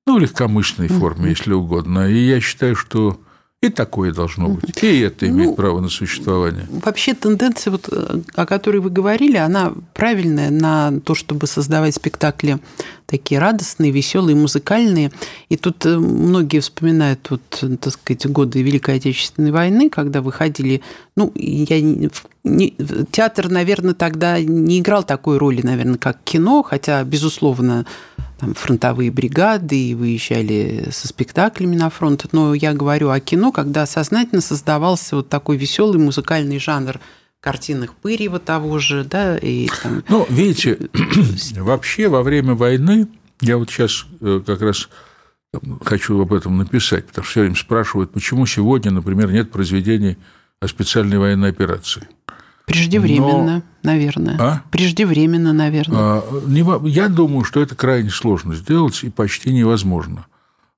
[0.05, 2.07] ну, легкомысленной форме, если угодно.
[2.09, 3.19] И я считаю, что
[3.61, 4.83] и такое должно быть.
[4.83, 6.65] И это имеет ну, право на существование.
[6.69, 7.87] Вообще тенденция, вот,
[8.33, 12.57] о которой вы говорили, она правильная на то, чтобы создавать спектакли
[13.05, 15.11] такие радостные, веселые, музыкальные.
[15.49, 17.41] И тут э, многие вспоминают вот,
[17.79, 20.81] так сказать, годы Великой Отечественной войны, когда выходили...
[21.15, 22.09] Ну, я не,
[23.11, 27.85] театр, наверное, тогда не играл такой роли, наверное, как кино, хотя, безусловно,
[28.41, 32.25] там, фронтовые бригады и выезжали со спектаклями на фронт.
[32.31, 36.99] Но я говорю о кино, когда сознательно создавался вот такой веселый музыкальный жанр
[37.39, 40.03] картинных Пырьева того же, да, и там...
[40.09, 40.79] Ну, видите,
[41.57, 43.07] вообще во время войны,
[43.41, 44.89] я вот сейчас э, как раз
[45.83, 50.17] хочу об этом написать, потому что все время спрашивают, почему сегодня, например, нет произведений
[50.59, 52.07] о специальной военной операции.
[52.71, 53.63] Преждевременно, Но...
[53.83, 54.37] наверное.
[54.39, 54.63] А?
[54.71, 55.97] Преждевременно, наверное.
[55.97, 60.25] А, я думаю, что это крайне сложно сделать и почти невозможно.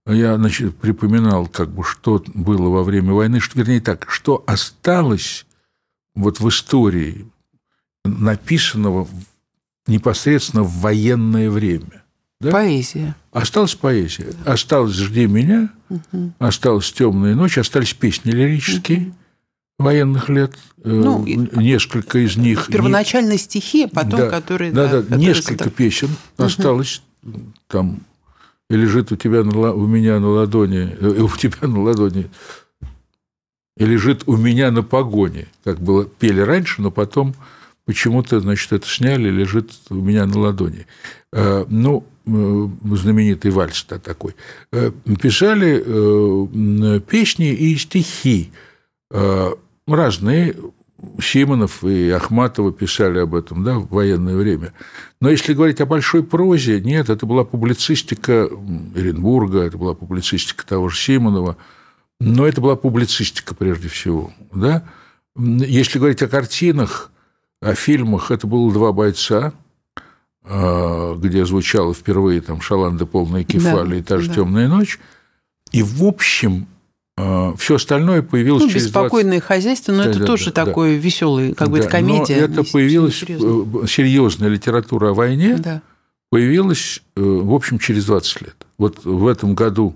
[0.07, 5.45] Я значит, припоминал, как бы, что было во время войны, что, вернее так, что осталось
[6.15, 7.27] вот в истории,
[8.03, 9.07] написанного
[9.87, 12.03] непосредственно в военное время.
[12.41, 12.51] Да?
[12.51, 13.15] Поэзия.
[13.31, 14.33] Осталась поэзия.
[14.45, 16.33] Осталось «Жди меня», угу.
[16.39, 18.99] осталась «Темная ночь», остались песни лирические.
[18.99, 19.15] Угу
[19.79, 22.67] военных лет, э, ну, несколько из них.
[22.67, 24.71] Первоначально стихи, потом да, которые...
[24.71, 25.69] Да, да, которые несколько это...
[25.69, 26.45] песен угу.
[26.45, 27.01] осталось
[27.67, 28.01] там,
[28.69, 32.29] и лежит у тебя на, у меня на ладони, э, у тебя на ладони,
[33.77, 37.33] и лежит у меня на погоне, как было пели раньше, но потом
[37.85, 40.85] почему-то, значит, это сняли, лежит у меня на ладони.
[41.31, 44.33] Э, ну, знаменитый вальс -то такой.
[44.71, 45.77] Писали
[47.01, 48.49] песни и стихи
[49.87, 50.55] разные
[51.21, 54.73] Симонов и Ахматова писали об этом да, в военное время.
[55.19, 58.49] Но если говорить о большой прозе, нет, это была публицистика
[58.95, 61.57] Оренбурга, это была публицистика того же Симонова,
[62.19, 64.33] но это была публицистика прежде всего.
[64.53, 64.83] Да?
[65.37, 67.11] Если говорить о картинах,
[67.61, 69.53] о фильмах, это было «Два бойца»,
[70.45, 74.35] а, где звучало впервые там «Шаланда полная кефали» да, и «Та же да.
[74.35, 74.99] темная ночь».
[75.71, 76.67] И, в общем,
[77.15, 79.47] Все остальное появилось ну, через беспокойное 20...
[79.47, 80.97] хозяйство, но да, это да, тоже да, такой да.
[80.97, 82.37] веселый, как бы да, это комедия.
[82.37, 85.83] Но это появилась э, серьезная литература о войне, да.
[86.31, 88.55] появилась, э, в общем, через 20 лет.
[88.79, 89.95] Вот в этом году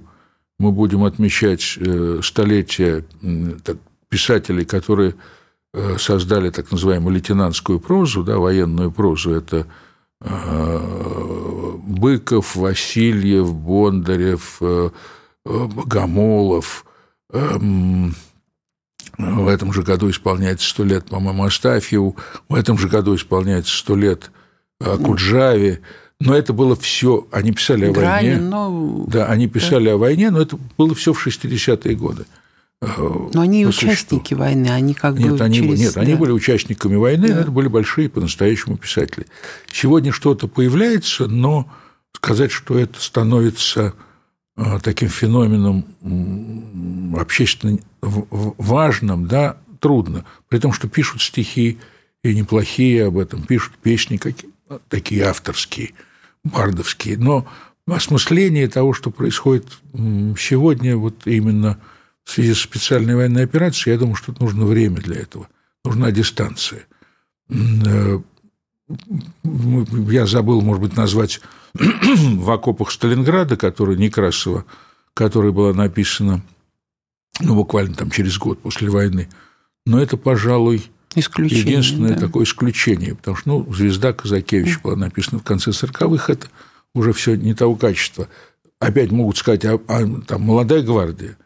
[0.60, 3.04] мы будем отмечать э, столетие
[4.10, 5.16] писателей, которые
[6.00, 9.32] создали так называемую лейтенантскую прозу, да, военную прозу.
[9.34, 9.68] Это
[11.84, 14.60] Быков, Васильев, Бондарев,
[15.46, 16.86] Богомолов,
[17.32, 18.16] Эм,
[19.18, 22.16] в этом же году исполняется сто лет, по-моему, Астафьеву,
[22.48, 24.32] в этом же году исполняется сто лет
[24.80, 25.82] Куджаве.
[26.20, 28.42] Но это было все, они писали о Грани, войне.
[28.42, 29.06] Но...
[29.08, 29.94] Да, они писали да.
[29.94, 32.26] о войне, но это было все в 60-е годы.
[32.82, 32.88] Э,
[33.34, 35.80] но они участники войны, они как нет, бы они, через...
[35.80, 36.02] Нет, да.
[36.02, 37.42] они были участниками войны, да.
[37.42, 39.28] это были большие по-настоящему писатели.
[39.72, 41.70] Сегодня что-то появляется, но
[42.14, 44.07] сказать, что это становится Э,
[44.82, 45.86] таким феноменом
[47.16, 50.26] общественно важным, да, трудно.
[50.50, 51.80] При том, что пишут стихи
[52.24, 54.52] и неплохие об этом, пишут песни какие,
[54.90, 55.94] такие авторские,
[56.44, 57.18] бардовские.
[57.18, 57.48] Но
[57.88, 61.80] осмысление того, что происходит сегодня, вот именно
[62.24, 65.48] в связи с специальной военной операцией, я думаю, что нужно время для этого,
[65.86, 66.86] нужна дистанция.
[67.50, 68.20] Э,
[69.44, 71.42] я забыл, может быть, назвать
[72.36, 74.66] в окопах Сталинграда, которая Некрасова,
[75.14, 76.42] которая была написана
[77.40, 79.30] ну, буквально там через год после войны.
[79.86, 82.22] Но это, пожалуй, единственное да.
[82.22, 86.48] такое исключение, потому что ну, «Звезда Казакевич» была написана в конце 40-х, это
[86.94, 88.28] уже все не того качества.
[88.80, 91.38] Опять могут сказать, а, а там молодая гвардия.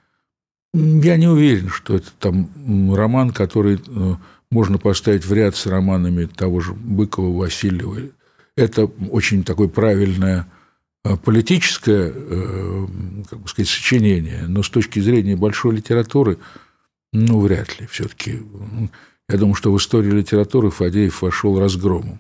[0.73, 4.15] Я не уверен, что это там роман, который э,
[4.49, 8.09] можно поставить в ряд с романами того же Быкова, Васильева.
[8.55, 10.47] Это очень такое правильное
[11.03, 12.87] э, политическое, э,
[13.29, 16.37] как бы сказать, сочинение, но с точки зрения большой литературы,
[17.13, 17.87] ну, вряд ли.
[17.87, 18.41] Все-таки
[19.29, 22.19] я думаю, что в истории литературы Фадеев вошел разгромом.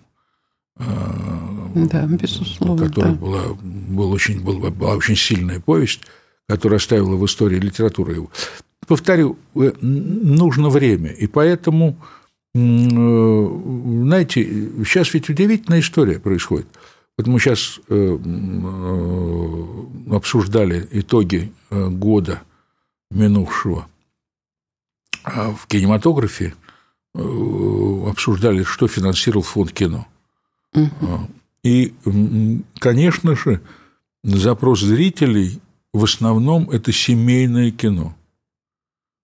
[0.77, 2.87] Да, безусловно.
[2.87, 3.17] Которая да.
[3.17, 6.01] была, был очень, была, была очень сильная повесть–
[6.51, 8.29] которая оставила в истории литературы его.
[8.85, 12.20] Повторю, э, нужно время, и поэтому, э,
[12.53, 14.43] знаете,
[14.85, 16.67] сейчас ведь удивительная история происходит.
[17.17, 18.17] Вот мы сейчас э,
[20.11, 22.41] обсуждали итоги года
[23.09, 23.87] минувшего
[25.23, 26.53] а в кинематографе,
[27.13, 30.07] обсуждали, что финансировал фонд кино.
[30.73, 31.29] Угу.
[31.63, 31.93] И,
[32.79, 33.61] конечно же,
[34.23, 35.59] запрос зрителей
[35.93, 38.15] в основном это семейное кино.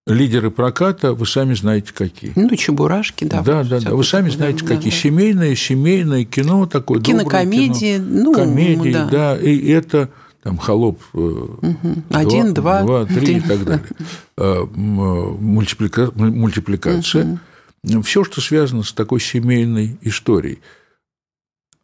[0.08, 2.32] Лидеры проката, вы сами знаете, какие.
[2.34, 3.42] Ну, чебурашки, да.
[3.42, 3.94] Да, да, да.
[3.94, 4.90] Вы сами знаете, да, какие.
[4.90, 7.00] Да, семейное, семейное кино такое.
[7.00, 8.22] Кинокомедии, кино.
[8.24, 9.04] ну, комедии, да.
[9.06, 9.38] да.
[9.38, 10.10] И это
[10.42, 11.76] там холоп угу.
[12.10, 13.84] один, два, два, три и так далее.
[14.40, 16.12] А, мультиплика...
[16.14, 17.38] Мультипликация.
[17.84, 18.02] Угу.
[18.02, 20.60] Все, что связано с такой семейной историей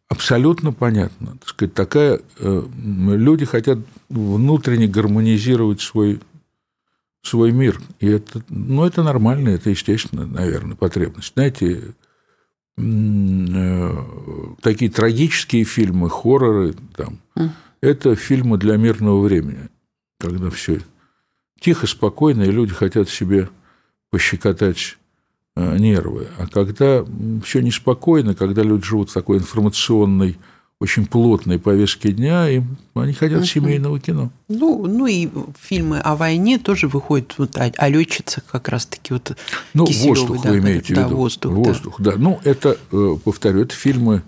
[0.07, 1.37] абсолютно понятно.
[1.39, 6.19] Так сказать, такая, э, люди хотят внутренне гармонизировать свой,
[7.25, 7.81] свой мир.
[7.99, 11.33] И это, ну, это нормально, это естественно, наверное, потребность.
[11.33, 11.95] Знаете,
[12.77, 13.89] э,
[14.61, 17.49] такие трагические фильмы, хорроры, там, mm.
[17.81, 19.69] это фильмы для мирного времени,
[20.19, 20.81] когда все
[21.59, 23.49] тихо, спокойно, и люди хотят себе
[24.11, 24.97] пощекотать
[25.57, 26.27] Э, нервы.
[26.37, 27.05] А когда
[27.43, 30.37] все неспокойно, когда люди живут в такой информационной,
[30.81, 33.45] очень плотной повестке дня, им они хотят угу.
[33.45, 34.31] семейного кино.
[34.49, 39.35] Ну, ну и фильмы о войне тоже выходят вот о, о летчицах как раз-таки вот
[39.73, 41.17] Ну, воздух да, вы имеете да, в виду.
[41.17, 42.11] Воздух, воздух да.
[42.11, 42.17] да.
[42.17, 44.21] Ну, это, э, повторю, это фильмы,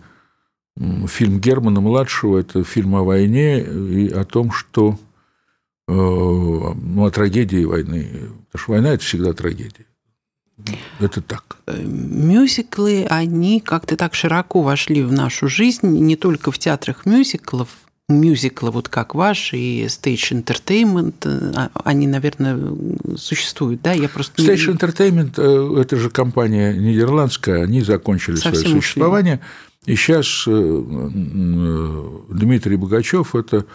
[1.08, 4.98] фильм Германа-младшего, это фильм о войне и о том, что
[5.88, 8.08] э, ну, о трагедии войны.
[8.52, 9.86] Потому что война– это всегда трагедия.
[11.00, 11.58] Это так.
[11.68, 17.70] Э, мюзиклы, они как-то так широко вошли в нашу жизнь, не только в театрах мюзиклов,
[18.10, 22.58] мюзиклы, вот как ваш, и Stage Entertainment, э, а, они, наверное,
[23.18, 23.94] существуют, да?
[23.94, 24.74] Я просто Stage не...
[24.74, 29.40] Entertainment э,– это же компания нидерландская, они закончили Совсем свое существование,
[29.84, 29.94] ушли.
[29.94, 30.46] и сейчас
[32.30, 33.66] Дмитрий Богачев– это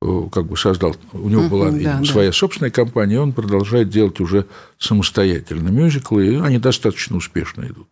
[0.00, 2.32] как бы создал, у него была да, своя да.
[2.32, 4.46] собственная компания, и он продолжает делать уже
[4.78, 7.88] самостоятельно мюзиклы, и они достаточно успешно идут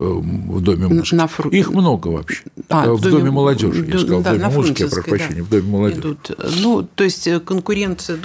[0.00, 1.14] э, в Доме музыки.
[1.16, 1.50] На фру...
[1.50, 2.44] Их много вообще.
[2.68, 5.40] А, в, в Доме, доме молодежи, я сказал, да, в Доме музыки, я прошу прощения,
[5.40, 5.44] да.
[5.44, 6.00] в Доме молодежи.
[6.00, 6.30] Идут.
[6.60, 8.18] Ну, то есть э, конкуренция...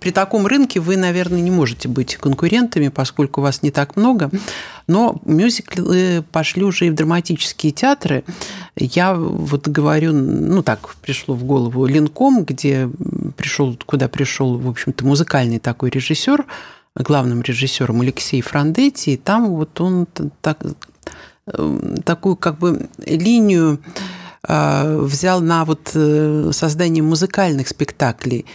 [0.00, 4.30] При таком рынке вы, наверное, не можете быть конкурентами, поскольку вас не так много.
[4.86, 8.24] Но мюзиклы пошли уже и в драматические театры.
[8.76, 12.88] Я вот говорю, ну так пришло в голову Линком, где
[13.36, 16.44] пришел, куда пришел, в общем-то, музыкальный такой режиссер,
[16.94, 20.06] главным режиссером Алексей Франдетти, и там вот он
[20.40, 20.62] так,
[22.04, 23.80] такую как бы линию
[24.48, 28.46] а, взял на вот э, создание музыкальных спектаклей,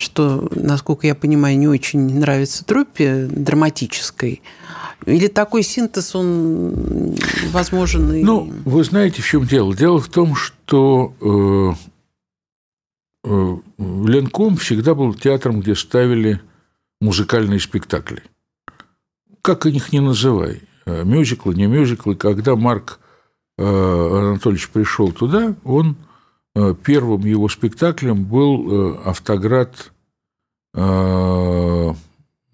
[0.00, 4.40] что, насколько я понимаю, не очень нравится труппе драматической.
[5.04, 7.14] Или такой синтез, он
[7.52, 8.22] возможен?
[8.22, 9.76] Ну, вы знаете, в чем дело?
[9.76, 11.72] Дело в том, что э,
[13.24, 16.40] э, Ленком всегда был театром, где ставили
[17.00, 18.22] музыкальные спектакли.
[19.42, 20.62] Как их не называй.
[20.86, 22.14] Э, мюзиклы, не мюзиклы.
[22.14, 23.00] Когда Марк
[23.58, 25.96] э, Анатольевич пришел туда, он
[26.54, 29.92] первым его спектаклем был автоград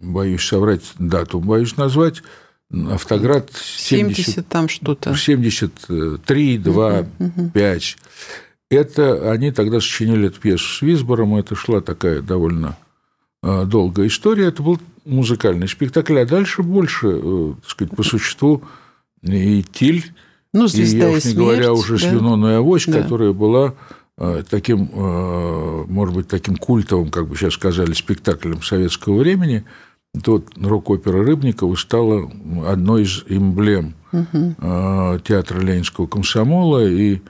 [0.00, 2.22] боюсь соврать дату, боюсь назвать,
[2.70, 5.14] автоград 70, 70 там что-то.
[5.14, 7.50] 73, 2, угу.
[7.52, 7.96] 5.
[8.70, 12.76] Это они тогда сочинили эту пьесу с Висбором, это шла такая довольно
[13.42, 18.64] долгая история, это был музыкальный спектакль, а дальше больше, э, так сказать, по существу
[19.22, 20.12] и Тиль,
[20.56, 21.98] ну, и я уж не смерть, говоря уже да?
[21.98, 23.02] с Юноной Авось, да.
[23.02, 23.74] которая была
[24.16, 29.64] а, таким, а, может быть, таким культовым, как бы сейчас сказали, спектаклем советского времени–
[30.22, 32.30] Тут рок-опера Рыбникова стала
[32.66, 34.54] одной из эмблем угу.
[35.24, 37.20] театра Ленинского комсомола, и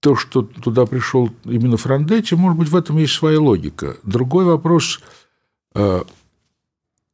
[0.00, 3.96] то, что туда пришел именно Франдетти, может быть, в этом есть своя логика.
[4.02, 5.00] Другой вопрос.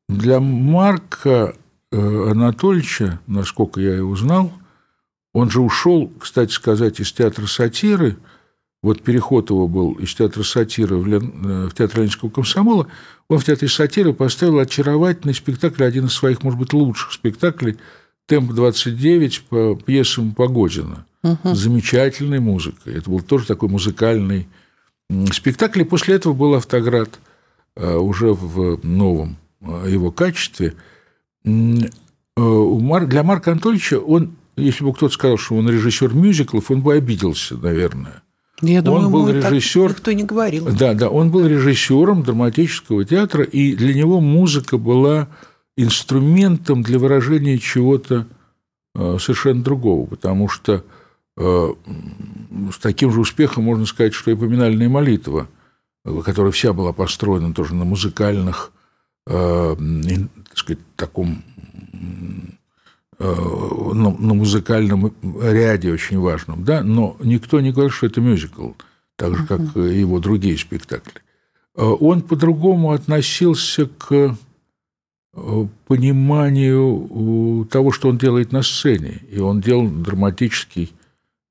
[0.09, 1.55] Для Марка
[1.91, 4.53] э, Анатольевича, насколько я его знал,
[5.33, 8.17] он же ушел, кстати сказать, из театра сатиры
[8.83, 11.69] вот переход его был из театра сатиры в, Лен...
[11.69, 12.89] в театр Ленинского комсомола,
[13.29, 17.79] он в театре сатиры поставил очаровательный спектакль, один из своих, может быть, лучших спектаклей
[18.27, 21.07] «Темп-29» по пьесам Погодина.
[21.23, 21.55] Угу.
[21.55, 22.95] Замечательной музыкой.
[22.95, 24.49] Это был тоже такой музыкальный
[25.33, 25.83] спектакль.
[25.83, 27.11] И после этого был «Автоград»
[27.77, 30.75] э, уже в новом э, его качестве.
[31.45, 31.51] Э,
[32.35, 37.57] для Марка Анатольевича он, если бы кто-то сказал, что он режиссер мюзиклов, он бы обиделся,
[37.57, 38.23] наверное.
[38.61, 39.91] Я думаю, он был режиссер.
[39.91, 40.67] Никто не говорил.
[40.67, 45.29] Да, да, он был режиссером драматического театра, и для него музыка была
[45.77, 48.27] инструментом для выражения чего-то
[48.95, 50.85] э, совершенно другого, потому что
[51.37, 51.75] э,
[52.73, 55.49] с таким же успехом можно сказать, что и поминальная молитва,
[56.25, 58.71] которая вся была построена тоже на музыкальных,
[59.27, 59.77] э,
[60.51, 61.43] так сказать, таком
[61.93, 61.99] Э,
[63.23, 68.71] на, на музыкальном ряде очень важном, да, но никто не говорит, что это мюзикл,
[69.17, 69.95] так же, как uh-huh.
[69.95, 71.23] его другие спектакли.
[71.77, 74.37] Э, он по-другому относился к
[75.35, 79.21] э, пониманию того, что он делает на сцене.
[79.31, 80.93] И он делал драматический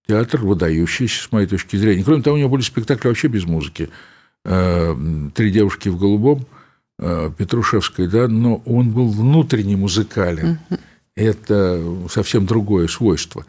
[0.08, 2.04] театр, выдающийся, с моей точки зрения.
[2.04, 3.90] Кроме того, у него были спектакли вообще без музыки.
[4.44, 6.46] «Три девушки в голубом»,
[6.98, 10.60] Петрушевской, да, но он был внутренне музыкален.
[10.70, 10.80] Uh-huh
[11.16, 13.46] это совсем другое свойство.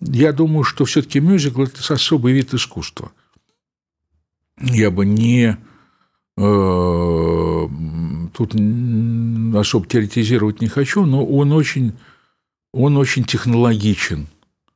[0.00, 3.12] Я думаю, что все-таки мюзикл– это особый вид искусства.
[4.60, 5.56] Я бы не
[6.36, 7.68] э,
[8.34, 8.54] тут
[9.54, 11.92] особо теоретизировать не хочу, но он очень,
[12.72, 14.26] он очень технологичен,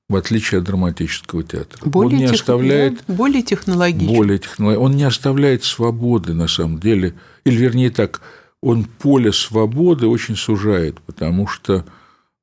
[0.08, 1.80] в отличие от драматического театра.
[1.88, 2.34] Более он не тех...
[2.34, 4.14] оставляет более технологичен.
[4.14, 4.82] Более технологичен.
[4.82, 8.20] Он не оставляет свободы на самом деле, или вернее так–
[8.64, 11.84] он поле свободы очень сужает, потому что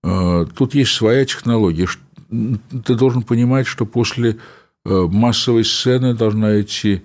[0.04, 1.88] э, тут есть своя технология.
[2.30, 4.38] Ты должен понимать, что после
[4.86, 7.02] э, массовой сцены должна идти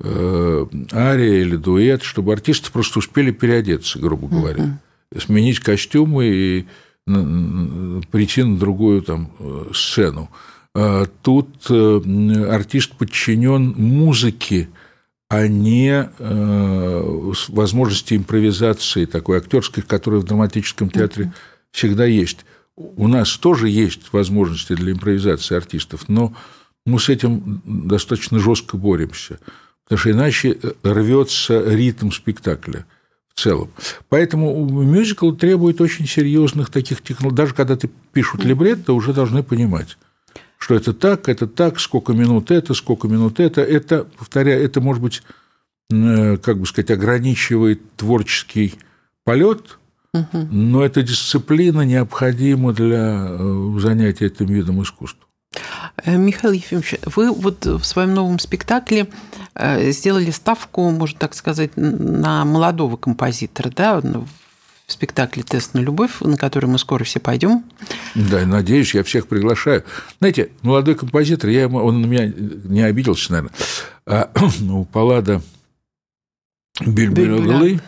[0.00, 4.80] э, ария или дуэт, чтобы артисты просто успели переодеться, грубо говоря,
[5.12, 5.20] uh-huh.
[5.20, 6.66] сменить костюмы и
[7.04, 10.30] прийти на другую там э, сцену.
[10.74, 14.68] А тут э, артист подчинен музыке,
[15.28, 21.32] а не э, возможности импровизации такой актерской, которая в драматическом театре
[21.72, 22.44] всегда есть.
[22.76, 26.34] У нас тоже есть возможности для импровизации артистов, но
[26.84, 29.40] мы с этим достаточно жестко боремся,
[29.84, 32.86] потому что иначе э, рвется ритм спектакля
[33.34, 33.70] в целом.
[34.08, 37.36] Поэтому мюзикл требует очень серьезных таких технологий.
[37.36, 39.98] Даже когда ты пишут либретто, уже должны понимать
[40.58, 43.60] что это так, это так, сколько минут это, сколько минут это.
[43.62, 45.22] Это, повторяю, это, может быть,
[45.90, 48.74] э, как бы сказать, ограничивает творческий
[49.24, 49.78] полет,
[50.12, 50.26] угу.
[50.50, 55.26] но эта дисциплина необходима для э, занятия этим видом искусства.
[56.04, 59.08] Э, Михаил Ефимович, вы вот в своем новом спектакле
[59.58, 64.02] сделали ставку, можно так сказать, на молодого композитора, да,
[64.86, 67.64] в спектакле «Тест на любовь», на который мы скоро все пойдем.
[68.14, 69.84] Да, надеюсь, я всех приглашаю.
[70.20, 73.52] Знаете, молодой композитор, я ему, он на меня не обиделся, наверное,
[74.06, 74.30] а,
[74.70, 75.42] у Паллада
[76.80, 77.80] Бильбюлы,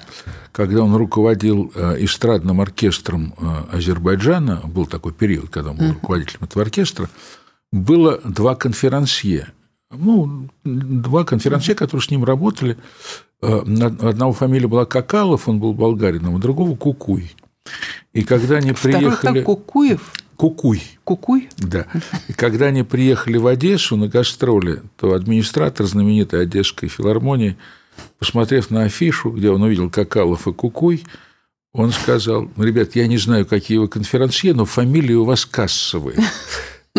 [0.51, 6.45] когда он руководил э, эстрадным оркестром э, Азербайджана, был такой период, когда он был руководителем
[6.45, 7.09] этого оркестра,
[7.71, 9.53] было два конферансье.
[9.91, 12.77] Ну, два конферансье, которые с ним работали.
[13.41, 17.33] Э, одного фамилия была Какалов, он был болгарином, а другого Кукуй.
[18.13, 19.43] И когда они Второй приехали...
[19.43, 20.13] Кукуев?
[20.37, 20.83] Кукуй.
[21.05, 21.49] Кукуй?
[21.59, 21.87] Да.
[22.29, 27.57] И когда они приехали в Одессу на гастроли, то администратор знаменитой Одесской филармонии,
[28.19, 31.05] посмотрев на афишу, где он увидел Какалов и Кукуй,
[31.73, 36.19] он сказал, ребят, я не знаю, какие вы конферансье, но фамилии у вас кассовые.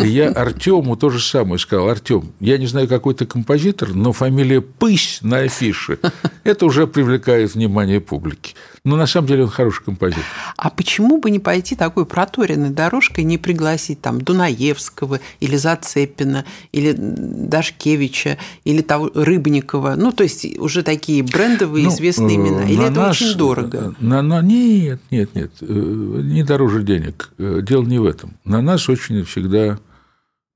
[0.04, 1.88] И я Артему то же самое сказал.
[1.88, 5.98] Артем, я не знаю, какой ты композитор, но фамилия Пысь на афише–
[6.44, 8.54] это уже привлекает внимание публики.
[8.84, 10.24] Но на самом деле он хороший композитор.
[10.56, 16.94] А почему бы не пойти такой проторенной дорожкой, не пригласить там Дунаевского или Зацепина, или
[16.96, 19.96] Дашкевича, или того Рыбникова?
[19.96, 22.64] Ну, то есть уже такие брендовые ну, известные имена.
[22.64, 23.94] Или это нас, очень дорого?
[24.00, 25.52] На, на, нет, нет, нет.
[25.60, 27.30] Э, не дороже денег.
[27.38, 28.34] Э, дело не в этом.
[28.44, 29.89] На нас очень всегда Э,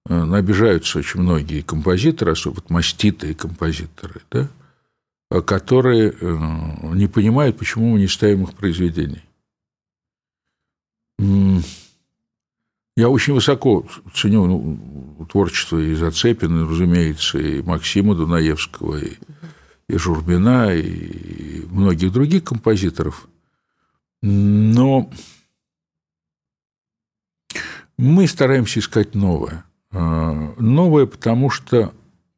[0.06, 4.48] обижаются очень многие композиторы, особенно вот маститые композиторы, да,
[5.30, 6.38] э, которые э,
[6.94, 9.22] не понимают, почему мы не ставим их произведений.
[12.96, 19.14] Я очень высоко ценю ну, творчество и Зацепина, разумеется, и Максима Дунаевского, и,
[19.88, 23.26] и Журбина, и многих других композиторов.
[24.22, 25.10] Но
[27.96, 29.64] мы стараемся искать новое–
[29.94, 31.94] Новое, потому что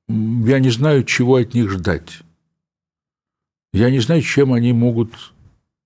[0.08, 2.20] я не знаю, чего от них ждать.
[3.72, 5.32] Я не знаю, чем они могут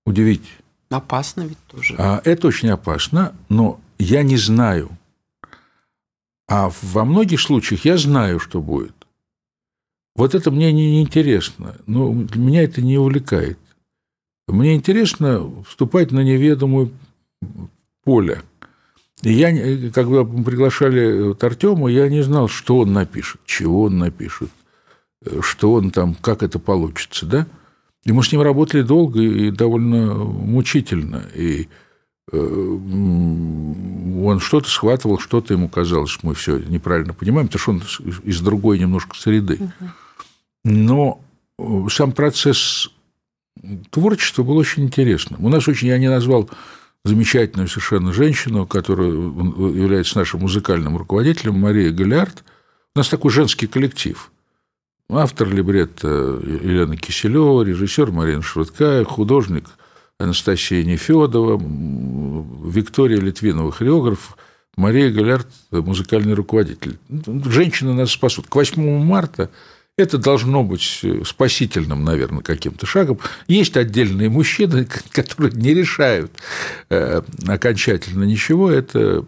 [0.05, 0.47] удивить.
[0.89, 1.95] Опасно ведь тоже.
[1.97, 4.89] А это очень опасно, но я не знаю.
[6.47, 8.95] А во многих случаях я знаю, что будет.
[10.15, 13.57] Вот это мне не интересно, но меня это не увлекает.
[14.47, 16.91] Мне интересно вступать на неведомую
[18.03, 18.41] поле.
[19.21, 23.99] И я, когда мы приглашали вот Артема, я не знал, что он напишет, чего он
[23.99, 24.49] напишет,
[25.41, 27.47] что он там, как это получится, да?
[28.03, 31.23] И мы с ним работали долго и довольно мучительно.
[31.35, 31.67] И
[32.31, 37.83] э, он что-то схватывал, что-то ему казалось, что мы все неправильно понимаем, потому что он
[38.23, 39.59] из другой немножко среды.
[40.63, 41.21] Но
[41.59, 42.89] э, сам процесс
[43.91, 45.45] творчества был очень интересным.
[45.45, 46.49] У нас очень, я не назвал
[47.03, 52.43] замечательную совершенно женщину, которая является нашим музыкальным руководителем, Мария Галиард.
[52.95, 54.31] У нас такой женский коллектив.
[55.09, 59.69] Автор либретта Елена Киселева, режиссер Марина Швыдкая, художник
[60.19, 61.59] Анастасия Нефедова,
[62.69, 64.37] Виктория Литвинова, хореограф,
[64.77, 66.97] Мария Галярд, музыкальный руководитель.
[67.09, 68.47] Женщины нас спасут.
[68.47, 69.49] К 8 марта
[69.97, 73.19] это должно быть спасительным, наверное, каким-то шагом.
[73.47, 76.31] Есть отдельные мужчины, которые не решают
[76.89, 78.71] э, окончательно ничего.
[78.71, 79.25] Это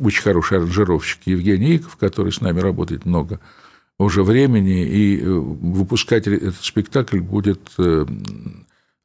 [0.00, 3.40] очень хороший аранжировщик Евгений Иков, который с нами работает много
[3.98, 8.04] уже времени, и э, выпускать этот спектакль будет э,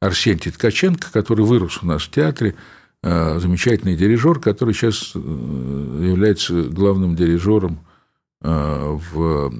[0.00, 2.54] Арсентий Ткаченко, который вырос у нас в театре,
[3.02, 7.80] замечательный дирижер, который сейчас является главным дирижером
[8.42, 9.50] в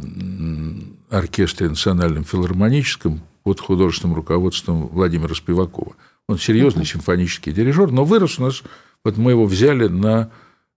[1.11, 5.95] оркестре национальном филармоническом под художественным руководством Владимира Спивакова.
[6.29, 8.63] Он серьезный симфонический дирижер, но вырос у нас,
[9.05, 10.31] вот мы его взяли на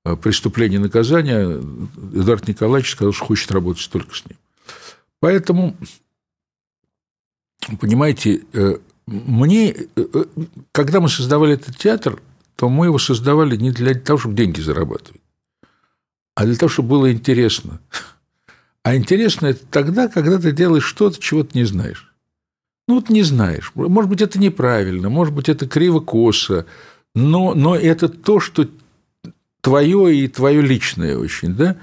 [0.03, 1.61] э, преступление и наказание.
[2.13, 4.37] Эдуард Николаевич сказал, что хочет работать только с ним.
[5.19, 5.75] Поэтому,
[7.79, 10.25] понимаете, э, мне, э,
[10.71, 12.21] когда мы создавали этот театр,
[12.55, 15.21] то мы его создавали не для того, чтобы деньги зарабатывать,
[16.35, 17.79] а для того, чтобы было интересно.
[18.83, 22.13] А интересно это тогда, когда ты делаешь что-то, чего ты не знаешь.
[22.87, 23.71] Ну, вот не знаешь.
[23.75, 26.65] Может быть, это неправильно, может быть, это криво-косо,
[27.15, 28.67] но, но это то, что
[29.61, 31.77] твое и твое личное очень, да?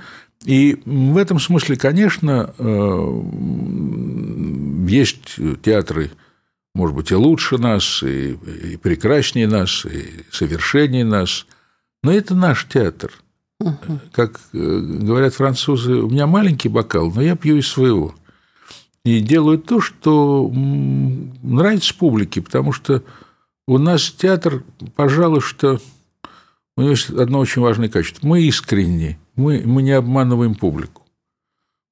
[0.45, 3.23] И в этом смысле, конечно, э,
[4.89, 6.11] есть театры,
[6.75, 11.47] может быть, и лучше нас, и, и прекраснее нас, и совершеннее нас,
[12.03, 13.11] но это наш театр–
[14.13, 18.15] как э, говорят французы, у меня маленький бокал, но я пью из своего.
[19.05, 23.03] И делаю то, что нравится публике, потому что
[23.67, 24.63] у нас театр,
[24.95, 25.81] пожалуй, что
[26.77, 28.27] у него есть одно очень важное качество.
[28.27, 31.03] Мы искренни, мы, мы не обманываем публику.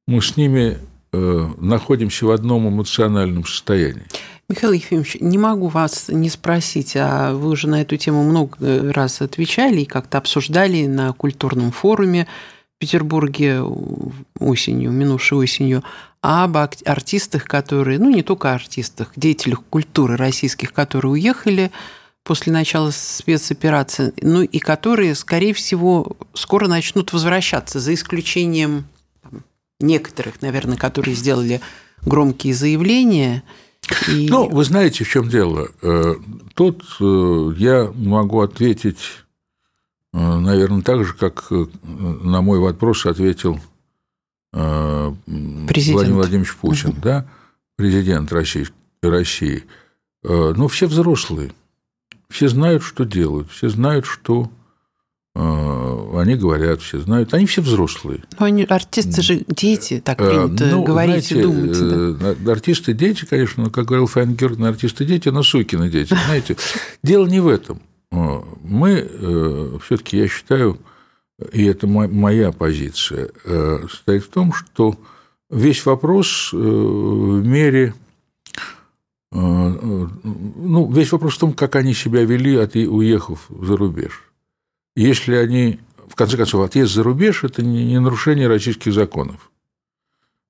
[0.07, 0.79] Мы с ними
[1.13, 4.05] находимся в одном эмоциональном состоянии.
[4.49, 9.21] Михаил Ефимович, не могу вас не спросить, а вы уже на эту тему много раз
[9.21, 12.27] отвечали и как-то обсуждали на культурном форуме
[12.77, 13.63] в Петербурге
[14.39, 15.85] осенью, минувшей осенью,
[16.23, 21.71] об артистах, которые, ну не только артистах, деятелях культуры российских, которые уехали
[22.25, 28.87] после начала спецоперации, ну и которые, скорее всего, скоро начнут возвращаться, за исключением
[29.81, 31.61] некоторых, наверное, которые сделали
[32.03, 33.43] громкие заявления–
[34.09, 34.29] и...
[34.29, 35.68] Ну, вы знаете, в чем дело.
[35.83, 36.14] Э,
[36.55, 39.24] тут э, я могу ответить,
[40.12, 43.61] э, наверное, так же, как на мой вопрос ответил
[44.51, 45.95] президент.
[45.95, 47.01] Владимир Владимирович Путин, угу.
[47.03, 47.29] да,
[47.76, 48.66] президент России.
[49.03, 49.64] России.
[50.22, 51.53] Ну, все взрослые,
[52.29, 54.51] все знают, что делают, все знают, что
[55.39, 58.24] они говорят, все знают, они все взрослые.
[58.41, 62.18] Но они, артисты же дети, так э, принято ну, говорить знаете, и думать.
[62.18, 62.34] Да?
[62.47, 66.57] Э, артисты дети, конечно, но, как говорил Файн Герн, артисты дети, но сукины дети, знаете.
[67.05, 67.80] Дело не в этом.
[68.11, 70.80] Мы э, все-таки, я считаю,
[71.53, 74.97] и это моя позиция, состоит в том, что
[75.51, 77.95] весь вопрос в мере
[79.30, 82.57] ну, весь вопрос в том, как они себя вели,
[82.89, 84.28] уехав за рубеж.
[84.99, 85.79] Если они
[86.09, 89.53] в конце концов, отъезд за рубеж– это не нарушение российских законов.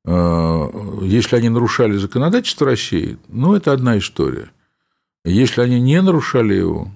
[0.06, 0.70] А,
[1.02, 4.50] если они нарушали законодательство России, ну, это одна история.
[5.22, 6.90] Если они не нарушали его,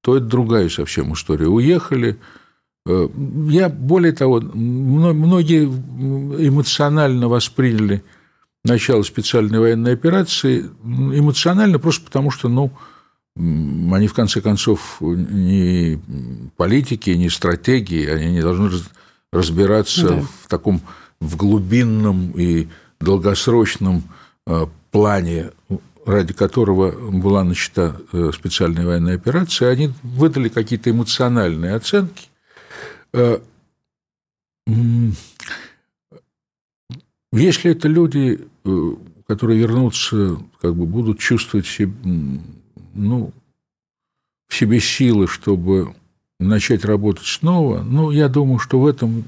[0.00, 1.48] то это другая совсем история.
[1.48, 2.20] Уехали.
[2.86, 3.08] Э,
[3.48, 8.04] я, более того, многие эмоционально восприняли
[8.64, 12.70] начало специальной военной операции, эмоционально просто потому, что, ну,
[13.36, 16.00] они, в конце концов, не
[16.56, 18.70] политики, не стратегии, они не должны
[19.32, 20.20] разбираться да.
[20.20, 20.82] в таком
[21.20, 22.68] в глубинном и
[23.00, 24.02] долгосрочном
[24.46, 25.52] э, плане,
[26.04, 32.28] ради которого была начата э, специальная военная операция, они выдали какие-то эмоциональные оценки.
[33.12, 33.38] Э,
[37.32, 38.46] если это люди,
[39.26, 41.92] которые вернутся, как бы будут чувствовать себе,
[42.94, 43.32] ну,
[44.48, 45.94] в себе силы, чтобы
[46.38, 49.24] начать работать снова, ну, я думаю, что в этом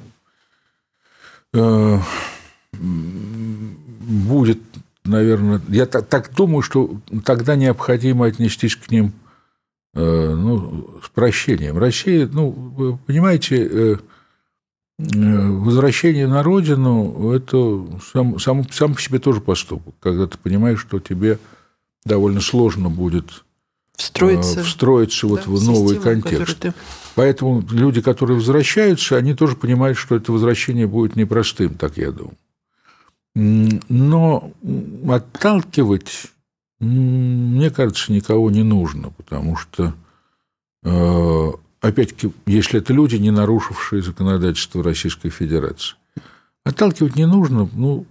[4.05, 4.61] будет,
[5.05, 9.13] наверное, я так, так думаю, что тогда необходимо отнестись к ним
[9.95, 11.79] э, ну, с прощением.
[11.79, 13.97] Россия, ну, понимаете, э,
[14.99, 20.81] э, возвращение на родину– это сам, сам, сам по себе тоже поступок, когда ты понимаешь,
[20.81, 21.39] что тебе
[22.05, 23.45] довольно сложно будет
[23.97, 26.59] встроиться, встроиться вот да, в новый систему, контекст.
[26.59, 26.75] Ты...
[27.15, 32.37] Поэтому люди, которые возвращаются, они тоже понимают, что это возвращение будет непростым, так я думаю.
[33.37, 34.53] Но
[35.09, 36.27] отталкивать,
[36.81, 39.95] мне кажется, никого не нужно, потому что,
[40.85, 45.97] э, опять-таки, если это люди, не нарушившие законодательство Российской Федерации,
[46.65, 47.69] отталкивать не нужно.
[47.73, 48.07] Ну,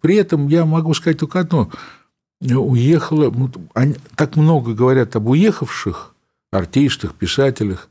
[0.00, 1.70] при этом я могу сказать только одно.
[2.44, 3.32] Уехало,
[4.16, 6.14] так много говорят об уехавших
[6.52, 7.88] артистах, писателях,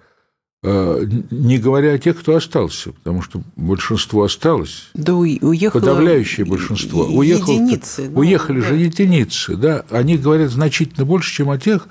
[0.65, 4.91] Э, не говоря о тех, кто остался, потому что большинство осталось.
[4.93, 5.81] Да уехало...
[5.81, 7.03] Подавляющее большинство.
[7.03, 8.09] Уехало, единицы.
[8.09, 8.67] Ну, уехали да.
[8.67, 9.83] же единицы, да.
[9.89, 11.89] Они говорят значительно больше, чем о тех,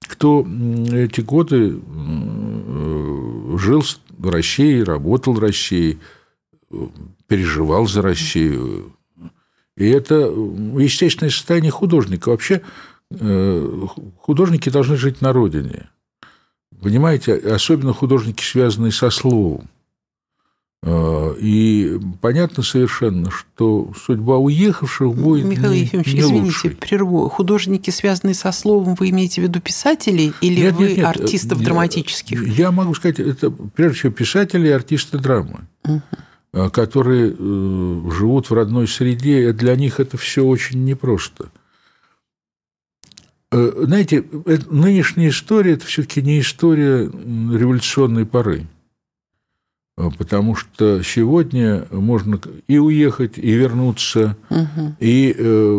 [0.00, 0.44] кто
[0.92, 3.84] эти годы э, жил
[4.18, 6.00] в России, работал в России,
[7.28, 8.96] переживал за Россию.
[9.78, 12.28] И это естественное состояние художника.
[12.28, 12.62] Вообще
[13.10, 13.86] э,
[14.18, 15.88] художники должны жить на родине–
[16.80, 19.68] Понимаете, особенно художники, связанные со словом.
[20.84, 26.70] А, и понятно совершенно, что судьба уехавших будет Михаил не, Ефимович, не извините, лучшей.
[26.70, 27.28] прерву.
[27.28, 31.06] Художники, связанные со словом, вы имеете в виду писателей или нет, вы нет, нет.
[31.06, 32.46] артистов я, драматических?
[32.56, 36.00] Я могу сказать, это прежде всего писатели и артисты драмы, угу.
[36.52, 41.50] Которые э, живут в родной среде, для них это все очень непросто.
[43.50, 44.24] Э, знаете,
[44.70, 48.66] нынешняя история– это все-таки не история революционной поры.
[49.96, 54.36] Э, потому что сегодня можно и уехать, и вернуться.
[54.50, 54.96] Угу.
[55.00, 55.74] И э,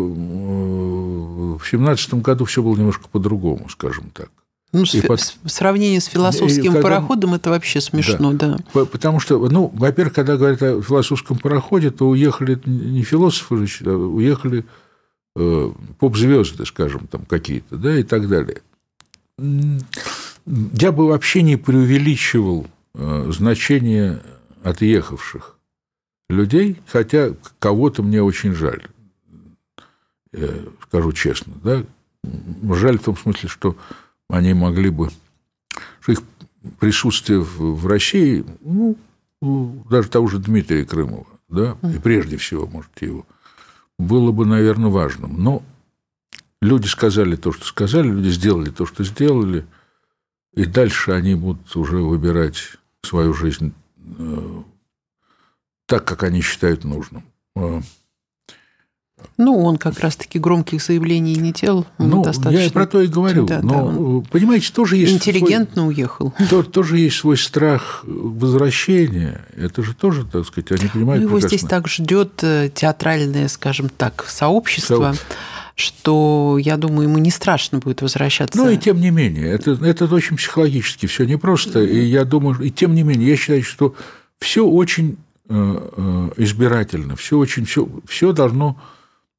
[1.59, 4.29] в семнадцатом году все было немножко по-другому, скажем так.
[4.71, 5.19] Ну, и под...
[5.19, 6.81] в сравнении с философским когда...
[6.81, 8.59] пароходом это вообще смешно, да.
[8.73, 8.85] да.
[8.85, 14.65] Потому что, ну, во-первых, когда говорят о философском пароходе, то уехали не философы, а уехали
[15.35, 18.61] Э, поп-звезды, скажем, там какие-то, да, и так далее.
[19.37, 24.21] Я бы вообще не преувеличивал э, значение
[24.63, 25.57] отъехавших
[26.29, 28.85] людей, хотя кого-то мне очень жаль,
[30.33, 30.49] я
[30.87, 31.83] скажу честно, да,
[32.75, 33.77] жаль в том смысле, что
[34.29, 35.09] они могли бы,
[35.99, 36.21] что их
[36.79, 38.95] присутствие в России, ну,
[39.89, 43.25] даже того же Дмитрия Крымова, да, и прежде всего, может, его–
[43.99, 45.43] было бы, наверное, важным.
[45.43, 45.61] Но
[46.61, 49.67] люди сказали то, что сказали, люди сделали то, что сделали,
[50.53, 53.73] и дальше они будут уже выбирать свою жизнь
[54.17, 54.63] э,
[55.85, 57.23] так, как они считают нужным.
[59.21, 61.85] Э, ну, он как раз-таки громких заявлений не делал.
[61.97, 62.63] Ну, достаточно...
[62.63, 63.45] я про то и говорю.
[63.45, 65.13] Да, но, да, понимаете, тоже есть...
[65.13, 66.33] Интеллигентно свой, уехал.
[66.49, 69.45] То, тоже есть свой страх возвращения.
[69.55, 71.57] Это же тоже, так сказать, они понимают ну, Его прекрасно.
[71.57, 74.95] здесь так ждет э, театральное, скажем так, сообщество.
[74.95, 75.27] сообщество
[75.79, 78.57] что, я думаю, ему не страшно будет возвращаться.
[78.57, 81.81] Ну, и тем не менее, это, это очень психологически все непросто.
[81.81, 83.95] И я думаю, и тем не менее, я считаю, что
[84.39, 85.17] все очень
[85.47, 88.77] э, э, избирательно, все очень, все, все должно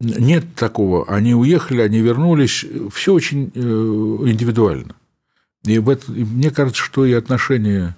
[0.01, 1.05] нет такого.
[1.07, 2.65] Они уехали, они вернулись.
[2.93, 4.95] Все очень э, индивидуально.
[5.65, 7.95] И в это, мне кажется, что и отношение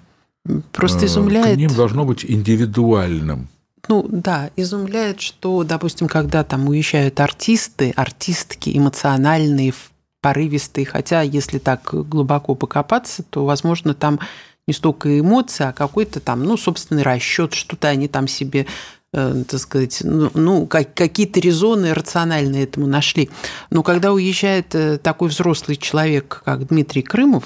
[0.73, 1.55] Просто изумляет...
[1.55, 3.47] к ним должно быть индивидуальным.
[3.87, 9.73] Ну да, изумляет, что, допустим, когда там уезжают артисты, артистки эмоциональные,
[10.21, 14.19] порывистые, хотя если так глубоко покопаться, то, возможно, там
[14.67, 18.67] не столько эмоции, а какой-то там, ну, собственный расчет, что-то они там себе Э,
[19.13, 23.29] так сказать, ну, ну как, какие-то резоны рациональные этому нашли.
[23.69, 27.43] Но когда уезжает э, такой взрослый человек, как Дмитрий Крымов,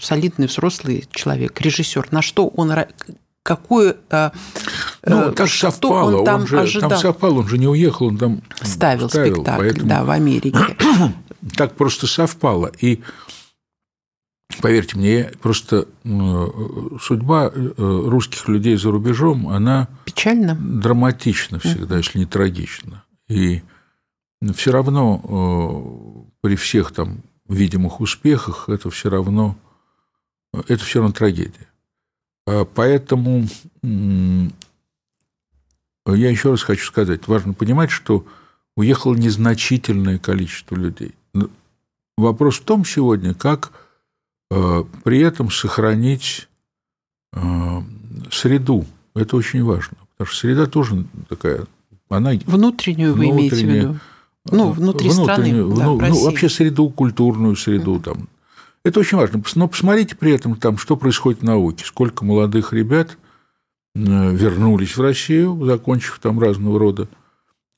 [0.00, 2.72] солидный взрослый человек, режиссер, на что он
[3.42, 4.30] какую э,
[5.04, 6.90] ну, так что совпало, он там он же, ожидал.
[6.90, 9.88] Там совпало, он же не уехал, он там ставил, ставил спектакль, поэтому...
[9.88, 10.58] да, в Америке.
[11.56, 12.70] так просто совпало.
[12.80, 13.00] И
[14.60, 15.86] поверьте мне, просто
[17.00, 23.04] судьба э, русских людей за рубежом, она печальна, драматична всегда, если не трагична.
[23.28, 23.62] И
[24.54, 29.56] все равно э, при всех там видимых успехах это все равно
[30.68, 31.68] это все равно трагедия.
[32.46, 33.46] А поэтому
[33.82, 34.52] я
[36.30, 38.26] еще раз хочу сказать, важно понимать, что
[38.76, 41.14] уехало незначительное количество людей.
[42.16, 43.72] Вопрос в том сегодня, как
[45.04, 46.48] при этом сохранить
[47.32, 47.82] э,
[48.30, 48.84] среду.
[49.14, 51.66] Это очень важно, потому что среда тоже такая,
[52.08, 54.00] она внутреннюю вы имеете в виду?
[54.50, 58.28] Ну, внутри страны, да, ну, ну, вообще среду, культурную среду там.
[58.84, 59.42] Это очень важно.
[59.54, 61.84] Но посмотрите при этом, там, что происходит в науке.
[61.84, 63.16] Сколько молодых ребят
[63.94, 64.00] э,
[64.34, 67.08] вернулись в Россию, закончив там разного рода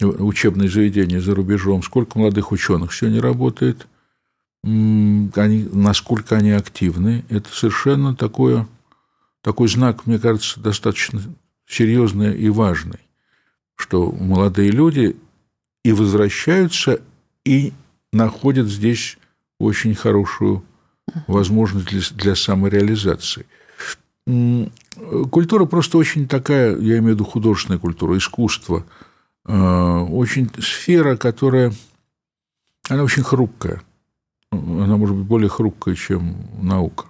[0.01, 3.87] учебные заведения за рубежом, сколько молодых ученых сегодня работает,
[4.65, 7.25] они, насколько они активны.
[7.29, 8.67] Это совершенно такое,
[9.43, 11.21] такой знак, мне кажется, достаточно
[11.67, 13.01] серьезный и важный,
[13.77, 15.17] что молодые люди
[15.85, 17.01] и возвращаются,
[17.45, 17.73] и
[18.13, 19.19] находят здесь
[19.59, 20.65] очень хорошую
[21.27, 23.47] возможность для, для самореализации.
[25.31, 28.87] Культура просто очень такая, я имею в виду художественная культура, искусство,
[29.45, 31.75] э, очень сфера, которая,
[32.89, 33.83] она очень хрупкая.
[34.59, 37.07] Она может быть более хрупкая, чем наука.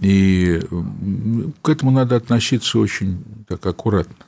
[0.00, 0.60] И
[1.62, 4.24] к этому надо относиться очень так аккуратно.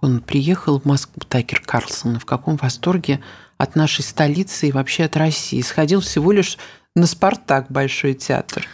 [0.00, 3.20] Он приехал в Москву, Такер Карлсон, в каком восторге
[3.56, 5.60] от нашей столицы и вообще от России.
[5.60, 6.58] Сходил всего лишь
[6.96, 8.66] на «Спартак» Большой театр.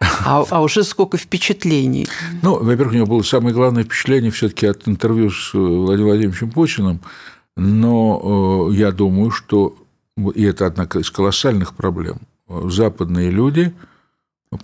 [0.00, 2.06] А, а уже сколько впечатлений.
[2.42, 6.08] Ну, во-первых, у него было самое главное впечатление все таки от интервью с э, Владимиром
[6.08, 7.00] Владимировичем Путиным,
[7.56, 9.76] но э, я думаю, что,
[10.28, 12.18] и это одна из колоссальных проблем,
[12.48, 13.72] западные люди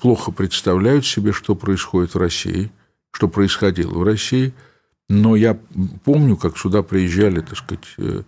[0.00, 2.70] плохо представляют себе, что происходит в России,
[3.12, 4.52] что происходило в России,
[5.09, 5.57] но я
[6.04, 8.22] помню, как сюда приезжали, так сказать, э,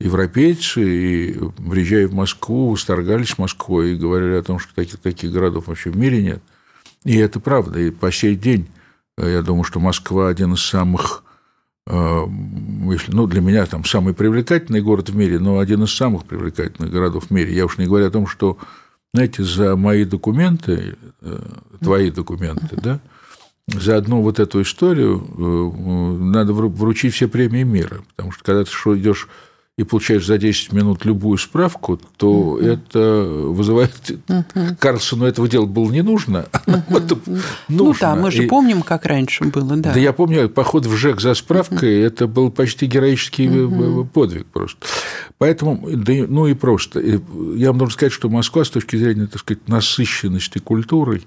[0.00, 1.38] европейцы, и,
[1.70, 5.96] приезжая в Москву, восторгались Москвой и говорили о том, что таких, таких городов вообще в
[5.96, 6.42] мире нет.
[7.04, 7.80] И это правда.
[7.80, 8.68] И по сей день
[9.18, 11.22] э, я думаю, что Москва один из самых,
[11.86, 16.92] э, ну, для меня там самый привлекательный город в мире, но один из самых привлекательных
[16.92, 17.54] городов в мире.
[17.54, 18.58] Я уж не говорю о том, что,
[19.14, 21.38] знаете, за мои документы, э,
[21.80, 23.00] твои документы, да,
[23.68, 25.24] за одну вот эту историю
[26.18, 29.28] надо вручить все премии мира, потому что когда ты идешь
[29.78, 32.58] и получаешь за 10 минут любую справку, то угу.
[32.58, 33.92] это вызывает...
[34.28, 34.76] Угу.
[34.78, 36.98] Карлсону этого делать было не нужно, угу.
[36.98, 37.42] это нужно.
[37.68, 38.46] Ну да, мы же и...
[38.48, 39.94] помним, как раньше было, да.
[39.94, 42.06] Да я помню, поход в ЖЭК за справкой, угу.
[42.06, 44.04] это был почти героический угу.
[44.04, 44.86] подвиг просто.
[45.38, 47.00] Поэтому, да, ну и просто.
[47.00, 51.26] Я вам должен сказать, что Москва с точки зрения, так сказать, насыщенности культурой,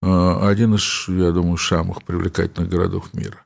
[0.00, 3.44] э, один из, я думаю, самых привлекательных городов мира.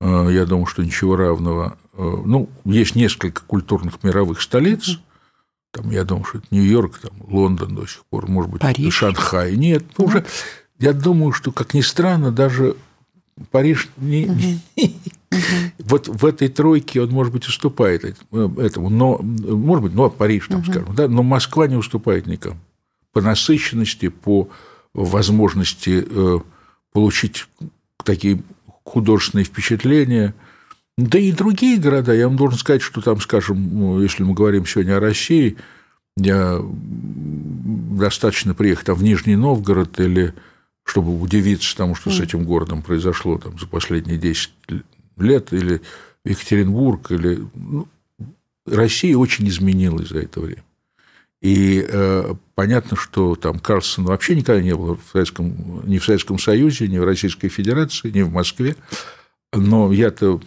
[0.00, 1.76] Э, я думаю, что ничего равного.
[1.94, 4.98] Э, ну, есть несколько культурных мировых столиц.
[5.70, 8.94] Там, я думаю, что это Нью-Йорк, там, Лондон до сих пор, может быть, Париж.
[8.94, 9.56] Шанхай.
[9.56, 10.24] Нет, ну, уже,
[10.78, 12.76] я думаю, что, как ни странно, даже
[13.50, 14.60] Париж не,
[15.78, 20.48] вот в этой тройке он, может быть, уступает этому, но, может быть, ну, а Париж,
[20.48, 22.58] там, скажем, да, но Москва не уступает никому
[23.12, 24.48] по насыщенности, по
[24.94, 26.38] возможности э,
[26.92, 27.46] получить
[28.04, 28.42] такие
[28.88, 30.34] художественные впечатления.
[30.96, 32.12] Да и другие города.
[32.12, 35.56] Я вам должен сказать, что там, скажем, ну, если мы говорим сегодня о России,
[36.16, 40.34] я достаточно приехать там, в Нижний Новгород или
[40.84, 44.50] чтобы удивиться тому, что с этим городом произошло там, за последние 10
[45.18, 45.82] лет, или
[46.24, 47.44] Екатеринбург, или...
[47.54, 47.86] Ну,
[48.64, 50.62] Россия очень изменилась за это время.
[51.40, 56.38] И э, понятно, что там Карлсон вообще никогда не был в Советском, ни в Советском
[56.38, 58.74] Союзе, ни в Российской Федерации, ни в Москве.
[59.52, 60.40] Но я-то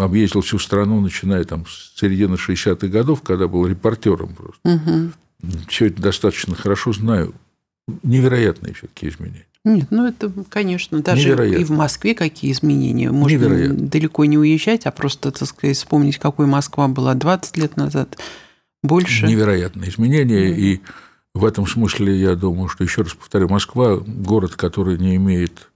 [0.00, 4.60] объездил всю страну, начиная там с середины 60-х годов, когда был репортером просто.
[4.64, 5.58] Угу.
[5.68, 7.34] Все это достаточно хорошо знаю.
[8.02, 9.46] Невероятные все-таки изменения.
[9.64, 11.60] Нет, ну это, конечно, даже Невероятно.
[11.60, 13.12] и в Москве какие изменения.
[13.12, 13.88] Можно Невероятно.
[13.88, 18.18] далеко не уезжать, а просто, так сказать, вспомнить, какой Москва была 20 лет назад
[18.82, 19.26] больше.
[19.26, 20.50] Невероятные изменения.
[20.50, 20.56] Mm.
[20.56, 20.80] И
[21.34, 25.70] в этом смысле я думаю, что, еще раз повторю, Москва– город, который не имеет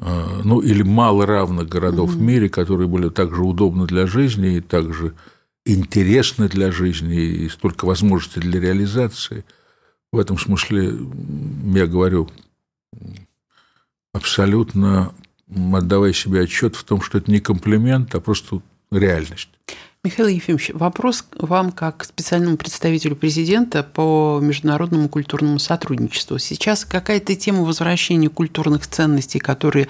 [0.00, 2.12] а, ну, или мало равных городов mm.
[2.12, 5.14] в мире, которые были также удобны для жизни и также
[5.66, 9.44] интересны для жизни, и столько возможностей для реализации.
[10.12, 10.98] В этом смысле
[11.74, 12.30] я говорю
[14.12, 15.12] абсолютно
[15.72, 18.60] отдавая себе отчет в том, что это не комплимент, а просто
[18.90, 19.50] реальность.
[20.02, 26.38] Михаил Ефимович, вопрос вам как специальному представителю президента по международному культурному сотрудничеству.
[26.38, 29.88] Сейчас какая-то тема возвращения культурных ценностей, которые,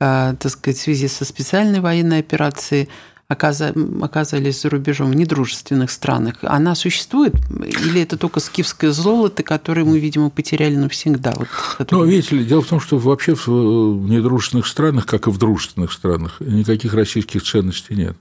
[0.00, 2.90] э, так сказать, в связи со специальной военной операцией
[3.26, 7.34] оказались за рубежом в недружественных странах, она существует?
[7.50, 11.32] Или это только скифское золото, которое мы, видимо, потеряли навсегда?
[11.36, 12.02] Вот, которое...
[12.02, 15.92] Ну, видите ли, дело в том, что вообще в недружественных странах, как и в дружественных
[15.92, 18.16] странах, никаких российских ценностей нет.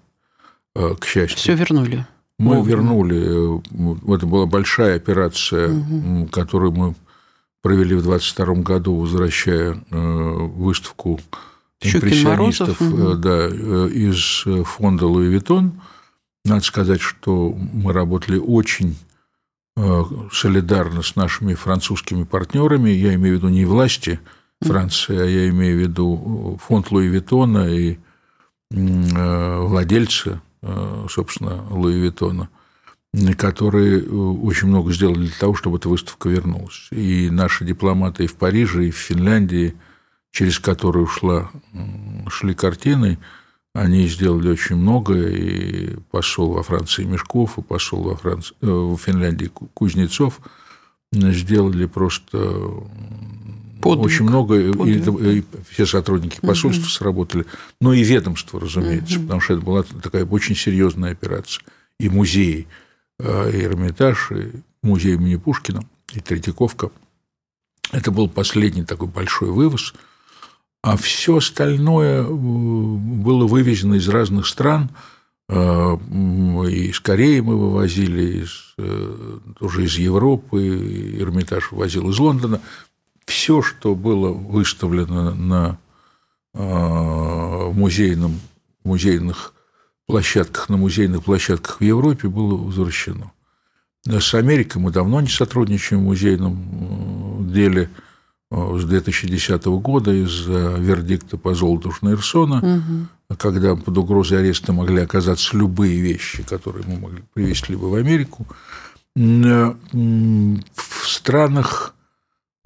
[0.77, 1.39] Э, к счастью.
[1.39, 2.05] Все вернули.
[2.37, 2.77] Мы Вовремя.
[2.77, 3.59] вернули.
[4.05, 6.27] Э, это была большая операция, угу.
[6.27, 6.95] которую мы
[7.63, 11.19] провели в 22 году, возвращая э, выставку
[11.81, 13.15] импрессионистов угу.
[13.15, 15.81] да, из фонда Луи Виттон.
[16.45, 18.95] Надо сказать, что мы работали очень
[20.31, 22.89] солидарно с нашими французскими партнерами.
[22.89, 24.19] Я имею в виду не власти
[24.61, 27.99] Франции, а я имею в виду фонд Луи Виттона и
[28.71, 30.39] владельцы
[31.09, 32.49] собственно, Луи Виттона,
[33.37, 36.87] которые э, очень много сделали для того, чтобы эта выставка вернулась.
[36.91, 39.75] И наши дипломаты и в Париже, и в Финляндии,
[40.31, 41.49] через которую шла,
[42.29, 43.17] шли картины,
[43.73, 48.97] они сделали очень много, и посол во Франции Мешков, и посол во, Франции, э, в
[48.97, 50.39] Финляндии Кузнецов
[51.11, 52.83] сделали просто
[53.81, 54.05] Подвиг.
[54.05, 55.07] Очень много, Подвиг.
[55.21, 56.89] и, и все сотрудники посольства угу.
[56.89, 57.45] сработали,
[57.79, 59.23] но и ведомства, разумеется, угу.
[59.23, 61.63] потому что это была такая очень серьезная операция.
[61.99, 62.67] И музей,
[63.19, 64.51] э, и Эрмитаж, и
[64.83, 66.91] музей имени Пушкина, и Третьяковка.
[67.91, 69.93] Это был последний такой большой вывоз,
[70.83, 74.89] а все остальное э, было вывезено из разных стран.
[75.49, 75.97] Э,
[76.69, 78.75] и из Кореи мы вывозили, из,
[79.59, 82.61] тоже из Европы, Эрмитаж вывозил из Лондона
[83.27, 85.77] все, что было выставлено на
[86.53, 88.39] а, музейном,
[88.83, 89.53] музейных
[90.07, 93.31] площадках, на музейных площадках в Европе, было возвращено.
[94.05, 97.89] С Америкой мы давно не сотрудничаем в музейном э, деле
[98.49, 103.35] э, с 2010 года из-за вердикта по золоту Шнейрсона, угу.
[103.37, 108.47] когда под угрозой ареста могли оказаться любые вещи, которые мы могли привезти либо в Америку.
[109.17, 111.93] Э, в странах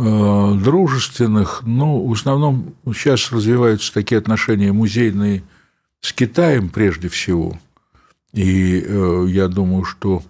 [0.01, 5.43] дружественных, ну, в основном сейчас развиваются такие отношения музейные
[5.99, 7.59] с Китаем прежде всего.
[8.33, 10.23] И э, я думаю, что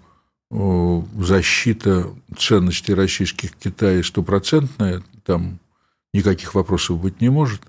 [0.49, 5.59] э, защита ценностей российских Китая стопроцентная, там
[6.13, 7.61] никаких вопросов быть не может.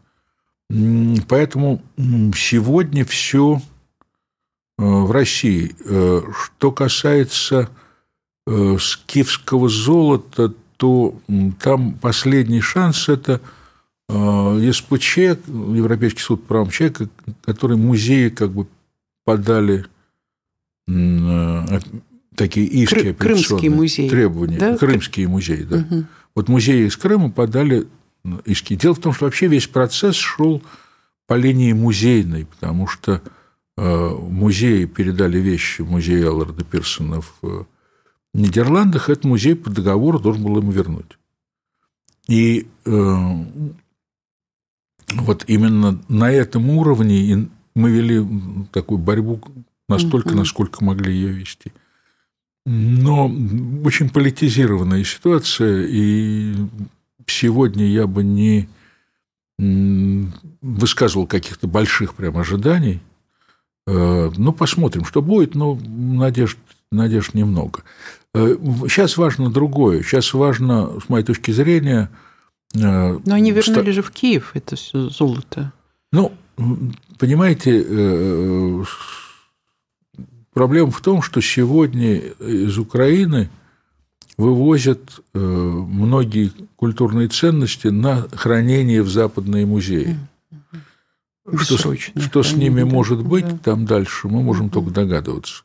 [1.28, 1.82] Поэтому
[2.34, 3.60] сегодня все
[4.78, 5.76] в России.
[5.78, 7.68] Что касается
[8.78, 11.14] скифского золота, то
[11.60, 13.40] там последний шанс– это
[14.08, 15.16] э, СПЧ,
[15.46, 17.08] Европейский суд по правам человека,
[17.44, 18.66] который музеи как бы
[19.24, 19.86] подали
[20.88, 21.78] э,
[22.34, 24.10] такие иски Крымский музей.
[24.10, 24.58] требования.
[24.58, 24.76] Да?
[24.76, 25.76] Крымские музеи, да.
[25.76, 26.04] Угу.
[26.34, 27.86] Вот музеи из Крыма подали
[28.44, 28.74] иски.
[28.74, 30.64] Дело в том, что вообще весь процесс шел
[31.28, 33.22] по линии музейной, потому что
[33.76, 37.66] э, музеи передали вещи музея Алларда Пирсона в
[38.34, 41.18] Нидерландах этот музей по договору должен был ему вернуть.
[42.28, 43.16] И э,
[45.14, 48.24] вот именно на этом уровне мы вели
[48.72, 49.40] такую борьбу
[49.88, 50.38] настолько, угу.
[50.38, 51.72] насколько могли ее вести.
[52.64, 53.26] Но
[53.84, 56.54] очень политизированная ситуация, и
[57.26, 58.68] сегодня я бы не
[60.60, 63.00] высказывал каких-то больших прям ожиданий.
[63.86, 66.58] Э, ну, посмотрим, что будет, но надежд,
[66.90, 67.82] надежд немного.
[68.34, 70.02] Сейчас э, важно другое.
[70.02, 72.10] Сейчас важно, с моей точки зрения...
[72.74, 73.92] Э, Но они вернули ста...
[73.92, 75.72] же в Киев это все золото.
[76.12, 76.32] Ну,
[77.18, 78.84] понимаете, э,
[80.54, 83.50] проблема в том, что сегодня из Украины
[84.38, 90.18] вывозят многие культурные ценности на хранение в западные музеи.
[91.58, 93.58] Что, что с ними может быть да.
[93.58, 95.64] там дальше, мы можем только догадываться.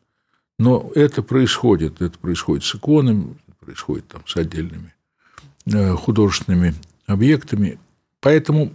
[0.60, 4.94] Но это происходит, это происходит с иконами, происходит там с отдельными
[5.66, 6.74] э, художественными
[7.06, 7.80] объектами.
[8.22, 8.72] Поэтому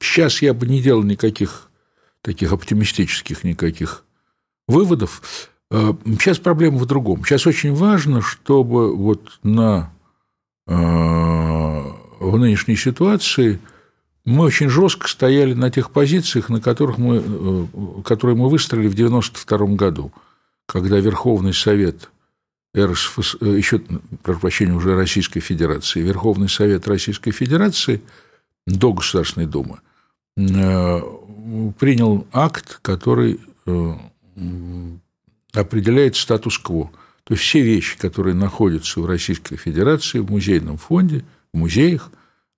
[0.00, 1.70] сейчас я бы не делал никаких
[2.22, 4.04] таких оптимистических никаких
[4.66, 5.50] выводов.
[5.70, 7.24] Э, сейчас проблема в другом.
[7.24, 9.92] Сейчас очень важно, чтобы вот на,
[10.66, 13.60] э, в нынешней ситуации–
[14.30, 18.94] мы очень жестко стояли на тех позициях, на которых мы, э, которые мы выстроили в
[18.94, 20.12] 1992 году,
[20.66, 22.10] когда Верховный Совет
[22.76, 23.80] РСФС, э, еще,
[24.22, 28.02] прошу прощения, уже Российской Федерации, Верховный Совет Российской Федерации
[28.66, 29.78] до Государственной Думы
[30.36, 33.40] принял акт, который
[35.52, 36.90] определяет статус-кво.
[37.24, 42.10] То есть все вещи, которые находятся в Российской Федерации, в музейном фонде, в музеях,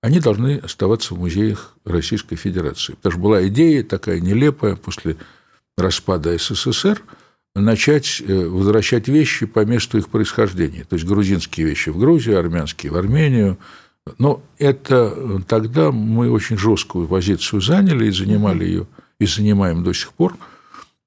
[0.03, 2.93] они должны оставаться в музеях Российской Федерации.
[2.95, 5.15] Потому что была идея такая нелепая после
[5.77, 7.01] распада СССР
[7.55, 10.83] начать э, возвращать вещи по месту их происхождения.
[10.83, 13.57] То есть грузинские вещи в Грузию, армянские в Армению.
[14.17, 18.87] Но это э, тогда мы очень жесткую позицию заняли и занимали ее,
[19.19, 20.35] и занимаем до сих пор.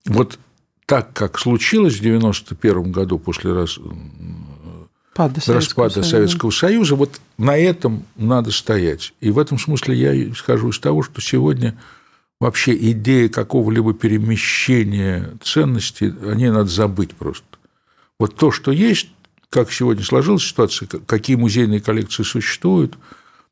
[0.06, 0.38] Вот
[0.86, 3.52] так, как случилось в 1991 году после
[5.18, 5.32] раз...
[5.34, 9.12] Пада распада Советского, Советского Союза, вот на этом надо стоять.
[9.20, 11.76] И в этом смысле я исхожу из того, что сегодня
[12.40, 17.44] вообще идея какого-либо перемещения ценностей, они надо забыть просто.
[18.18, 19.08] Вот то, что есть,
[19.50, 22.96] как сегодня сложилась ситуация, какие музейные коллекции существуют,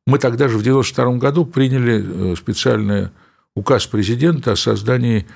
[0.07, 3.09] мы тогда же в 1992 году приняли э, специальный
[3.55, 5.27] указ президента о создании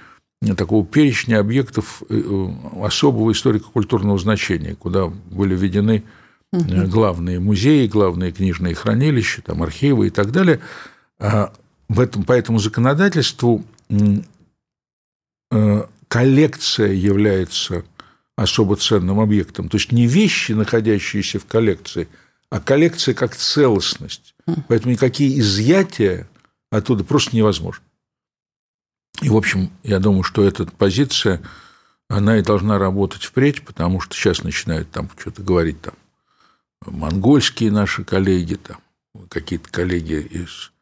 [0.56, 6.04] такого перечня объектов э, э, особого историко-культурного значения, куда были введены
[6.52, 10.60] э, главные музеи, главные книжные хранилища, там, архивы и так далее.
[11.18, 11.52] А
[11.88, 13.64] в этом, по этому законодательству
[16.08, 17.84] коллекция является
[18.36, 19.68] особо ценным объектом.
[19.68, 22.06] То есть не вещи, находящиеся в коллекции,
[22.50, 24.34] а коллекция как целостность.
[24.68, 26.28] Поэтому никакие изъятия
[26.70, 27.82] оттуда просто невозможно.
[29.22, 31.40] И, в общем, я думаю, что эта позиция,
[32.08, 35.94] она и должна работать впредь, потому что сейчас начинают там что-то говорить там
[36.86, 38.78] монгольские наши коллеги, там
[39.28, 40.72] какие-то коллеги из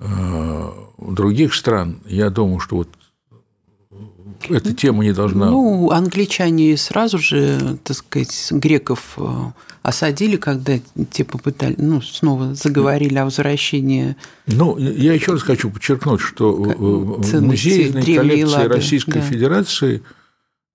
[0.00, 2.00] э, других стран.
[2.06, 2.88] Я думаю, что вот
[4.48, 5.50] эта тема не должна...
[5.50, 10.78] Ну, англичане сразу же, так сказать, греков э, осадили, когда
[11.10, 14.16] те попытали, ну, снова заговорили о возвращении.
[14.46, 19.22] Ну, я еще раз хочу подчеркнуть, что э, музейные коллекции лады, Российской да.
[19.22, 20.02] Федерации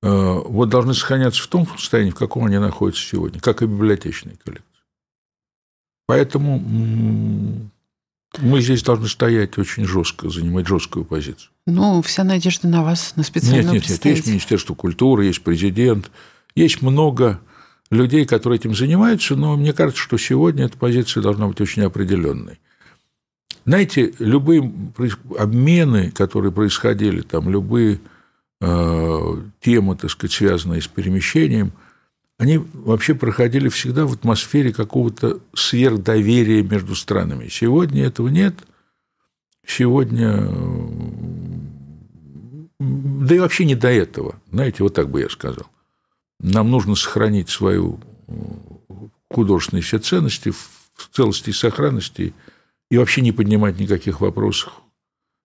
[0.02, 4.38] э, вот должны сохраняться в том состоянии, в каком они находятся сегодня, как и библиотечные
[4.44, 4.68] коллекции.
[6.06, 7.70] Поэтому
[8.40, 11.50] мы здесь должны стоять очень жестко, занимать жесткую позицию.
[11.66, 14.06] Ну, вся надежда на вас, на специального Нет, нет, нет.
[14.06, 16.12] Есть Министерство культуры, есть президент,
[16.56, 17.40] есть много
[17.90, 22.60] людей, которые этим занимаются, но мне кажется, что сегодня эта позиция должна быть очень определенной.
[23.66, 24.72] Знаете, любые
[25.38, 28.02] обмены, которые происходили, там, любые
[28.60, 31.72] э, темы, так сказать, связанные с перемещением,
[32.44, 37.48] они вообще проходили всегда в атмосфере какого-то сверхдоверия между странами.
[37.48, 38.56] Сегодня этого нет.
[39.66, 40.50] Сегодня
[42.80, 44.36] да и вообще не до этого.
[44.52, 45.68] Знаете, вот так бы я сказал.
[46.42, 48.34] Нам нужно сохранить свою э,
[49.32, 52.34] художественные все ценности в целости и сохранности
[52.92, 54.74] и вообще не поднимать никаких вопросов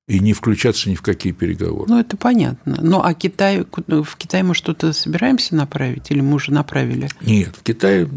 [0.08, 1.88] и не включаться ни в какие переговоры.
[1.88, 2.78] Ну, это понятно.
[2.80, 7.08] Ну, а Китай, в Китай мы что-то собираемся направить или мы уже направили?
[7.20, 8.08] Нет, в Китае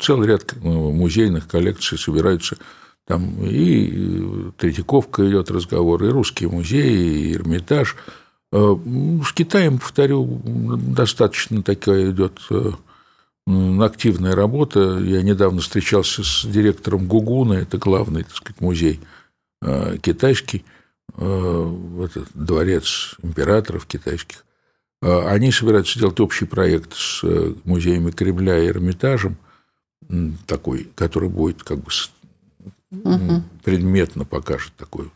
[0.00, 2.58] целый ряд э, музейных коллекций собираются.
[3.06, 7.96] Там и э, Третьяковка идет разговор, и русские музеи, и Эрмитаж–
[8.52, 8.76] Э,
[9.24, 12.70] с Китаем, повторю, достаточно такая идет э,
[13.80, 14.98] активная работа.
[14.98, 19.00] Я недавно встречался с директором Гугуна, это главный, так сказать, музей
[19.62, 19.98] э,
[21.18, 24.44] китайский, это дворец императоров китайских.
[25.00, 27.22] Они собираются сделать общий проект с
[27.64, 29.36] музеями Кремля и Эрмитажем,
[30.46, 31.90] такой, который будет как бы
[32.90, 33.42] угу.
[33.62, 35.10] предметно покажет такой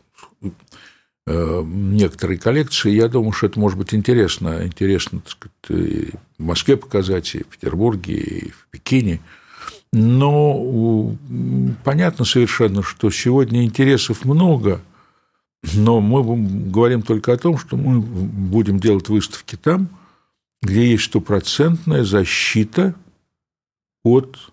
[1.27, 2.91] Э, некоторые коллекции.
[2.91, 4.67] Я думаю, что это может быть интересно.
[4.67, 9.21] Интересно, так сказать, и в Москве показать, и в Петербурге, и в Пекине.
[9.93, 11.15] Но
[11.85, 14.81] понятно совершенно, что сегодня интересов много,
[15.75, 19.89] но мы говорим только о том, что мы будем делать выставки там,
[20.63, 22.95] где есть стопроцентная защита
[24.03, 24.53] от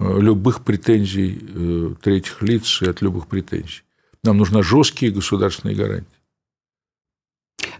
[0.00, 3.82] э, любых претензий э, третьих лиц и от любых претензий.
[4.24, 6.22] Нам нужны жесткие государственные гарантии.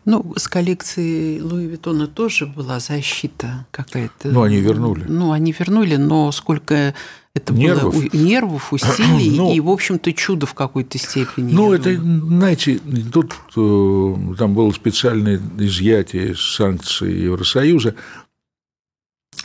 [0.04, 4.28] Ну, с коллекцией Луи Виттона тоже была защита какая-то.
[4.28, 5.04] Ну, они вернули.
[5.06, 6.94] Ну, они вернули, но сколько
[7.34, 7.94] это нервов.
[7.94, 11.52] было нервов, усилий ну, и, в общем-то, чудо в какой-то степени.
[11.52, 12.26] Ну, это, думаю.
[12.26, 12.80] знаете,
[13.12, 17.94] тут э, там было специальное изъятие санкций Евросоюза.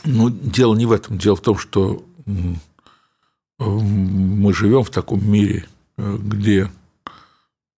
[0.04, 1.18] Но дело не в этом.
[1.18, 2.04] Дело в том, что
[3.58, 5.66] мы живем в таком мире,
[5.96, 6.70] э, где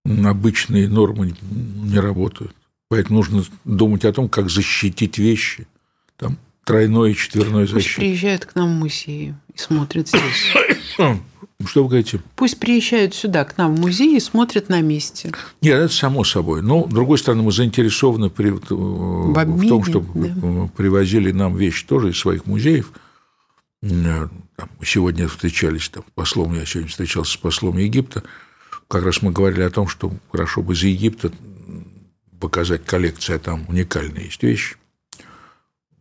[0.05, 2.55] обычные нормы не работают.
[2.89, 5.67] Поэтому нужно думать о том, как защитить вещи.
[6.17, 8.01] Там тройной и четверной защиты.
[8.01, 10.53] приезжают к нам в музей и смотрят здесь.
[11.65, 12.21] Что вы говорите?
[12.37, 15.33] Пусть приезжают сюда, к нам в музей и смотрят на месте.
[15.61, 16.61] Нет, это само собой.
[16.61, 20.69] Но, с другой стороны, мы заинтересованы при, в, в обмене, том, чтобы да.
[20.77, 22.93] привозили нам вещи тоже из своих музеев.
[23.81, 28.23] Там, сегодня встречались там, послом, я сегодня встречался с послом Египта.
[28.87, 31.31] Как раз мы говорили о том, что хорошо бы из Египта
[32.39, 34.77] показать коллекция, там уникальные есть вещи.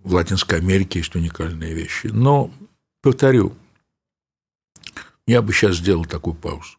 [0.03, 2.09] В Латинской Америке есть уникальные вещи.
[2.13, 2.51] Но,
[3.03, 3.55] повторю,
[5.27, 6.79] я бы сейчас сделал такую паузу.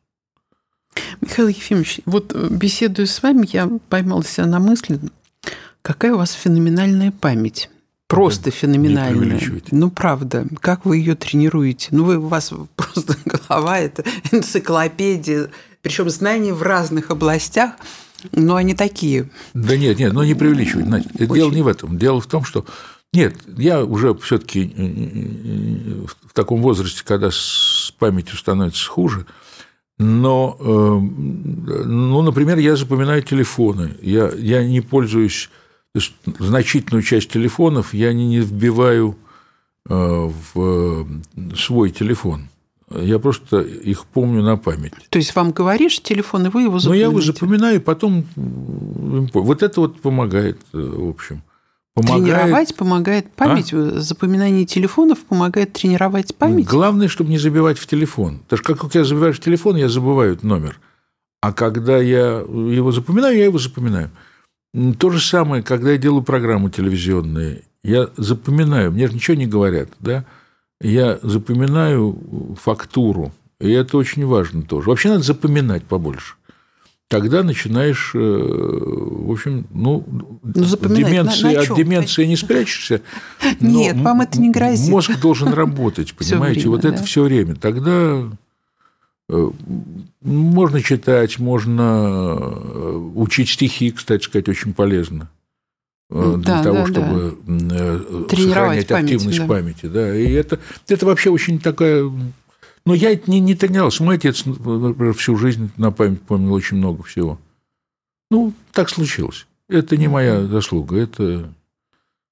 [1.22, 5.00] Михаил Ефимович, вот э, беседуя с вами, я поймал себя на мысли,
[5.82, 7.70] какая у вас феноменальная память.
[8.08, 9.40] Просто да, феноменальная.
[9.70, 10.48] Ну, правда.
[10.62, 11.90] Как вы ее тренируете?
[11.92, 15.52] Ну, вы, у вас просто голова– это энциклопедия,
[15.84, 17.74] причем знания в разных областях,
[18.32, 19.30] но они такие.
[19.54, 20.88] Да нет, нет, ну не преувеличивать.
[21.16, 21.34] Очень.
[21.36, 21.98] Дело не в этом.
[21.98, 22.66] Дело в том, что
[23.12, 29.26] нет, я уже все-таки э, э, в таком возрасте, когда с памятью становится хуже,
[29.98, 33.96] но, э, ну, например, я запоминаю телефоны.
[34.02, 35.50] Я, я не пользуюсь,
[35.94, 39.18] то есть значительную часть телефонов я не, не вбиваю
[39.86, 41.08] в
[41.56, 42.50] свой телефон.
[42.92, 44.94] Я просто их помню на память.
[45.10, 46.90] То есть вам говоришь телефон, и вы его запоминаете?
[46.90, 48.26] Ну, я его запоминаю, потом...
[48.36, 51.42] Вот это вот помогает, в общем.
[51.96, 52.24] Помогает...
[52.24, 53.74] Тренировать помогает память.
[53.74, 54.00] А?
[54.00, 56.66] Запоминание телефонов помогает тренировать память.
[56.66, 58.40] Главное, чтобы не забивать в телефон.
[58.40, 60.80] Потому что как я забиваю в телефон, я забываю номер.
[61.42, 64.12] А когда я его запоминаю, я его запоминаю.
[64.98, 69.90] То же самое, когда я делаю программы телевизионные, я запоминаю, мне же ничего не говорят,
[70.00, 70.26] да,
[70.82, 74.90] я запоминаю фактуру, и это очень важно тоже.
[74.90, 76.36] Вообще надо запоминать побольше
[77.10, 83.02] тогда начинаешь, э, в общем, ну, ну деменции, на, на от деменции не спрячешься.
[83.60, 84.90] Нет, вам это не грозит.
[84.90, 86.90] Мозг должен работать, понимаете, время, вот да.
[86.90, 87.56] это все время.
[87.56, 88.30] Тогда
[89.28, 89.50] э,
[90.22, 95.30] можно читать, можно э, учить стихи, кстати сказать, очень полезно
[96.12, 98.00] для да, того, да, чтобы да.
[98.36, 99.46] сохранять активность да.
[99.46, 99.86] памяти.
[99.86, 100.16] Да.
[100.16, 102.12] И это, это вообще очень такая
[102.90, 104.04] но я не, не тренировался.
[104.04, 107.40] Мой отец, например, всю жизнь на память помнил очень много всего.
[108.32, 109.46] Ну, так случилось.
[109.68, 111.54] Это не моя заслуга, это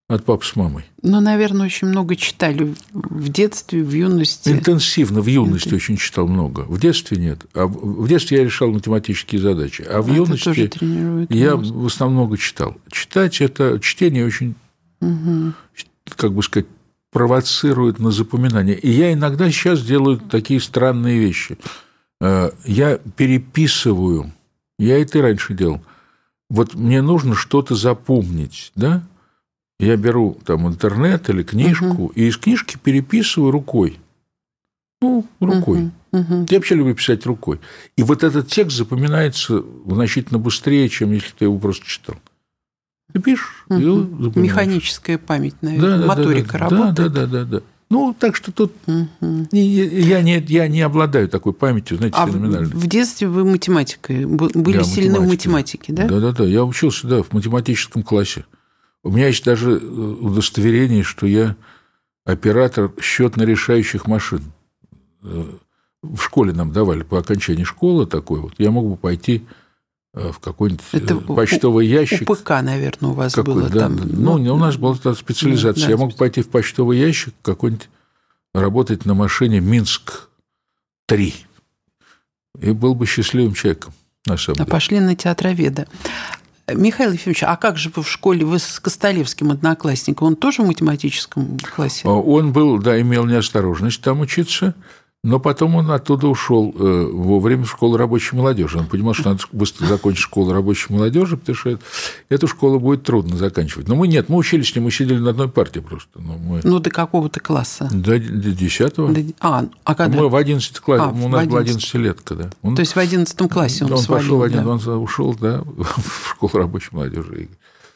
[0.10, 0.86] от папы с мамой.
[1.04, 4.50] Ну, наверное, очень много читали в детстве, в юности.
[4.50, 5.76] Интенсивно, в юности Это...
[5.76, 6.62] очень читал много.
[6.62, 7.46] В детстве нет.
[7.54, 9.84] А в детстве я решал математические задачи.
[9.84, 10.72] А в а юности
[11.32, 11.72] я мозг.
[11.72, 12.76] в основном много читал.
[12.90, 14.56] Читать это чтение очень,
[15.02, 15.54] угу.
[16.16, 16.66] как бы сказать,
[17.12, 18.78] провоцирует на запоминание.
[18.78, 21.58] И я иногда сейчас делаю такие странные вещи.
[22.20, 24.34] Э, я переписываю,
[24.78, 25.82] я это и раньше делал.
[26.50, 29.04] Вот мне нужно что-то запомнить, да?
[29.80, 32.12] Я беру там интернет или книжку, угу.
[32.16, 34.00] и из книжки переписываю рукой.
[35.02, 35.92] Ну, рукой.
[36.12, 36.46] Угу, угу.
[36.50, 37.60] Я вообще люблю писать рукой.
[37.96, 42.16] И вот этот текст запоминается значительно быстрее, чем если ты его просто читал.
[43.14, 43.80] Ты пишешь, угу.
[43.80, 46.96] и Механическая память, наверное, да, моторика да, работает.
[46.96, 47.62] Да, да, да, да, да.
[47.90, 49.08] Ну, так что тут угу.
[49.52, 52.70] я, не, я не обладаю такой памятью, знаете, а феноменальной.
[52.70, 56.06] в детстве вы математикой, были да, сильны в математике, да?
[56.06, 56.44] Да, да, да.
[56.44, 58.46] Я учился, да, в математическом классе.
[59.04, 61.56] У меня есть даже э, удостоверение, что я
[62.26, 64.42] оператор счетно-решающих машин.
[65.24, 65.46] Э,
[66.02, 68.56] в школе нам давали по окончании школы такой вот.
[68.58, 69.46] Я мог бы пойти
[70.14, 72.30] в какой-нибудь Это э, почтовый у, ящик.
[72.30, 73.96] УПК, наверное, у вас Какой, было да, там.
[73.98, 75.86] Ну, ну, у нас была специализация.
[75.86, 77.90] Да, Я мог пойти в почтовый ящик какой-нибудь
[78.54, 81.34] работать на машине Минск-3.
[82.62, 83.94] И был бы счастливым человеком,
[84.26, 84.72] на самом а деле.
[84.72, 85.88] пошли на театроведа.
[86.74, 90.66] Михаил Ефимович, а как же вы в школе, вы с Костолевским одноклассником, он тоже в
[90.66, 92.02] математическом классе?
[92.04, 94.76] А он был, да, имел неосторожность там учиться,
[95.28, 98.78] но потом он оттуда ушел э, во время школы рабочей молодежи.
[98.78, 101.78] Он понимал, что надо быстро закончить школу рабочей молодежи, потому что
[102.30, 103.90] эту школу будет трудно заканчивать.
[103.90, 106.12] Но мы нет, мы учились с ним, мы сидели на одной партии просто.
[106.16, 106.62] Но мы...
[106.64, 107.90] Ну, до какого-то класса?
[107.92, 109.16] До, до 10 до...
[109.42, 110.18] А, а когда?
[110.18, 111.50] Мы в 11 классе, а, у нас 11.
[111.50, 112.50] была 11 лет, когда.
[112.62, 112.76] Он...
[112.78, 114.70] То есть в 11 классе он, он свалил, пошел, один, да?
[114.70, 117.50] он ушел, да, в школу рабочей молодежи.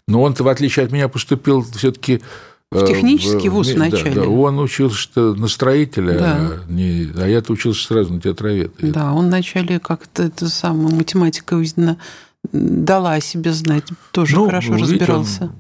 [0.06, 2.22] Но он-то, в отличие от меня, поступил все-таки
[2.72, 4.16] в технический вуз в, вначале.
[4.16, 4.30] Да, да.
[4.30, 6.38] Он учился на строителя, да.
[6.38, 8.72] а, не, а я-то учился сразу на театроведа.
[8.80, 11.98] Да, он вначале как-то это самое, математика, видно,
[12.52, 15.52] дала о себе знать, тоже ну, хорошо видите, разбирался.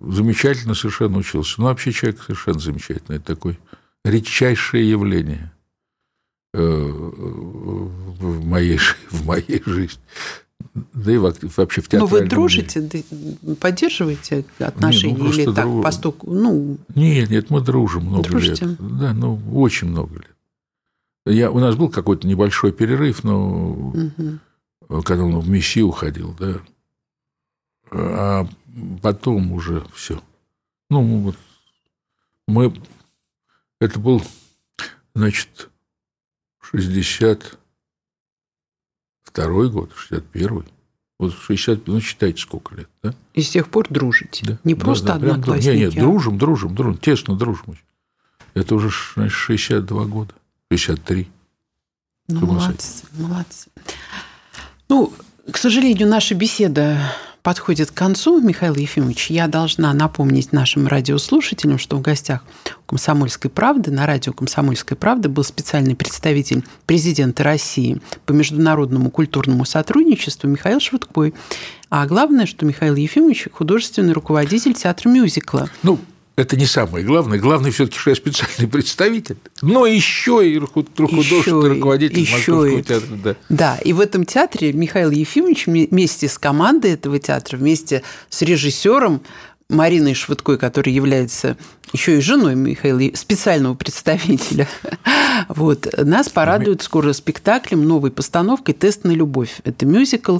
[0.00, 1.60] замечательно совершенно учился.
[1.60, 3.16] Ну, вообще человек совершенно замечательный.
[3.16, 3.58] Это такое
[4.04, 5.52] редчайшее явление
[6.54, 8.78] э, в моей,
[9.10, 10.00] в моей жизни
[10.92, 12.00] да и вообще в театре.
[12.00, 13.04] Но вы дружите,
[13.60, 15.84] поддерживаете отношения нет, ну, или так друж...
[15.84, 16.24] постук?
[16.24, 16.78] Ну...
[16.94, 18.66] Нет, нет, мы дружим много дружите?
[18.66, 18.76] лет.
[18.78, 20.36] Да, ну очень много лет.
[21.26, 25.02] Я, у нас был какой-то небольшой перерыв, но угу.
[25.02, 26.60] когда он в МИСИ уходил, да.
[27.90, 28.46] А
[29.02, 30.22] потом уже все.
[30.90, 31.36] Ну, вот
[32.46, 32.72] мы...
[33.80, 34.22] Это был,
[35.14, 35.68] значит,
[39.36, 40.64] 62 год, 61
[41.18, 43.14] вот 60, ну, считайте, сколько лет, да?
[43.32, 44.44] И с тех пор дружите?
[44.44, 44.58] Да.
[44.64, 45.76] Не просто да, да, одноклассники?
[45.76, 46.00] Нет, нет, а...
[46.00, 47.76] дружим, дружим, дружим, тесно дружим.
[48.54, 50.34] Это уже, значит, 62 года,
[50.70, 51.28] 63.
[52.28, 53.70] Ну, молодцы, молодцы.
[54.88, 55.12] Ну,
[55.50, 56.98] к сожалению, наша беседа
[57.46, 62.42] подходит к концу, Михаил Ефимович, я должна напомнить нашим радиослушателям, что в гостях
[62.86, 70.48] «Комсомольской правды» на радио «Комсомольской правды» был специальный представитель президента России по международному культурному сотрудничеству
[70.50, 71.34] Михаил Швыдкой.
[71.88, 75.70] А главное, что Михаил Ефимович– художественный руководитель театра мюзикла.
[75.84, 76.00] Ну,
[76.36, 77.38] это не самое главное.
[77.38, 82.82] Главное все-таки, что я специальный представитель, но еще и художественный руководитель еще Московского и...
[82.82, 83.16] театра.
[83.24, 83.36] Да.
[83.48, 89.22] да, и в этом театре Михаил Ефимович вместе с командой этого театра, вместе с режиссером
[89.68, 91.56] Мариной Швыдкой, которая является
[91.92, 94.68] еще и женой Михаила, специального представителя.
[95.48, 95.86] Вот.
[95.98, 99.60] Нас порадует скоро спектаклем, новой постановкой «Тест на любовь».
[99.64, 100.38] Это мюзикл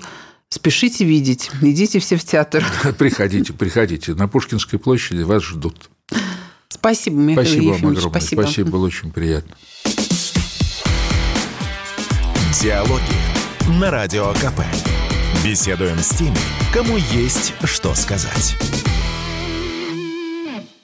[0.48, 1.50] Спешите видеть.
[1.60, 2.64] Идите все в театр.
[2.98, 4.14] Приходите, приходите.
[4.14, 5.90] На Пушкинской площади вас ждут.
[6.68, 7.82] Спасибо, Михаил Спасибо Ефимович.
[7.82, 8.20] вам огромное.
[8.20, 8.42] Спасибо.
[8.42, 9.56] Спасибо, было очень приятно.
[12.62, 13.02] Диалоги
[13.80, 14.60] на Радио КП.
[15.44, 16.36] Беседуем с теми,
[16.72, 18.56] кому есть что сказать.